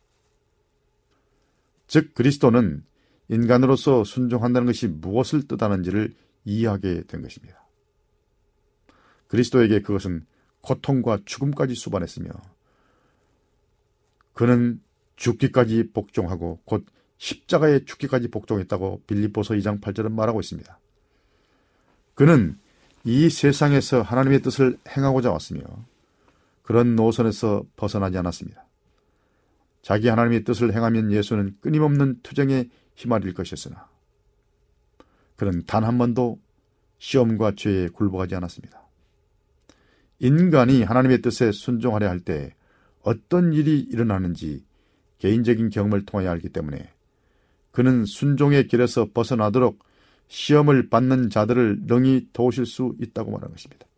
[1.87, 2.83] 즉, 그리스도는
[3.29, 6.13] 인간으로서 순종한다는 것이 무엇을 뜻하는지를
[6.45, 7.65] 이해하게 된 것입니다.
[9.27, 10.25] 그리스도에게 그것은
[10.61, 12.29] 고통과 죽음까지 수반했으며
[14.33, 14.81] 그는
[15.15, 16.85] 죽기까지 복종하고 곧
[17.17, 20.79] 십자가에 죽기까지 복종했다고 빌립보서 2장 8절은 말하고 있습니다.
[22.15, 22.57] 그는
[23.03, 25.61] 이 세상에서 하나님의 뜻을 행하고자 왔으며
[26.71, 28.65] 그런 노선에서 벗어나지 않았습니다.
[29.81, 33.89] 자기 하나님의 뜻을 행하면 예수는 끊임없는 투쟁에 휘말릴 것이었으나
[35.35, 36.39] 그는 단 한 번도
[36.97, 38.87] 시험과 죄에 굴복하지 않았습니다.
[40.19, 42.55] 인간이 하나님의 뜻에 순종하려 할 때
[43.01, 44.63] 어떤 일이 일어나는지
[45.17, 46.89] 개인적인 경험을 통하여 알기 때문에
[47.71, 49.83] 그는 순종의 길에서 벗어나도록
[50.29, 53.90] 시험을 받는 자들을 능히 도우실 수 있다고 말한 것입니다.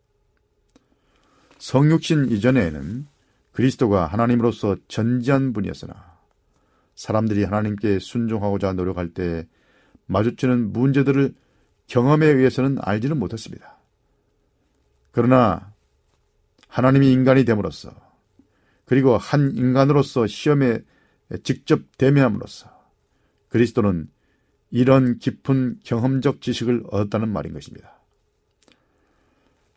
[1.63, 3.07] 성육신 이전에는
[3.53, 6.17] 그리스도가 하나님으로서 전지한 분이었으나
[6.95, 9.47] 사람들이 하나님께 순종하고자 노력할 때
[10.07, 11.33] 마주치는 문제들을
[11.87, 13.77] 경험에 의해서는 알지는 못했습니다.
[15.11, 15.73] 그러나
[16.67, 17.95] 하나님이 인간이 됨으로써
[18.83, 20.79] 그리고 한 인간으로서 시험에
[21.43, 22.69] 직접 대면함으로써
[23.47, 24.09] 그리스도는
[24.69, 28.01] 이런 깊은 경험적 지식을 얻었다는 말인 것입니다.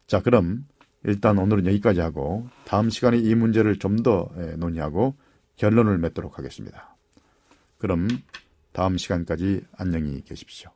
[0.09, 0.67] 자, 그럼
[1.07, 5.15] 일단 오늘은 여기까지 하고 다음 시간에 이 문제를 좀 더 논의하고
[5.57, 6.97] 결론을 맺도록 하겠습니다.
[7.79, 8.09] 그럼
[8.73, 10.76] 다음 시간까지 안녕히 계십시오.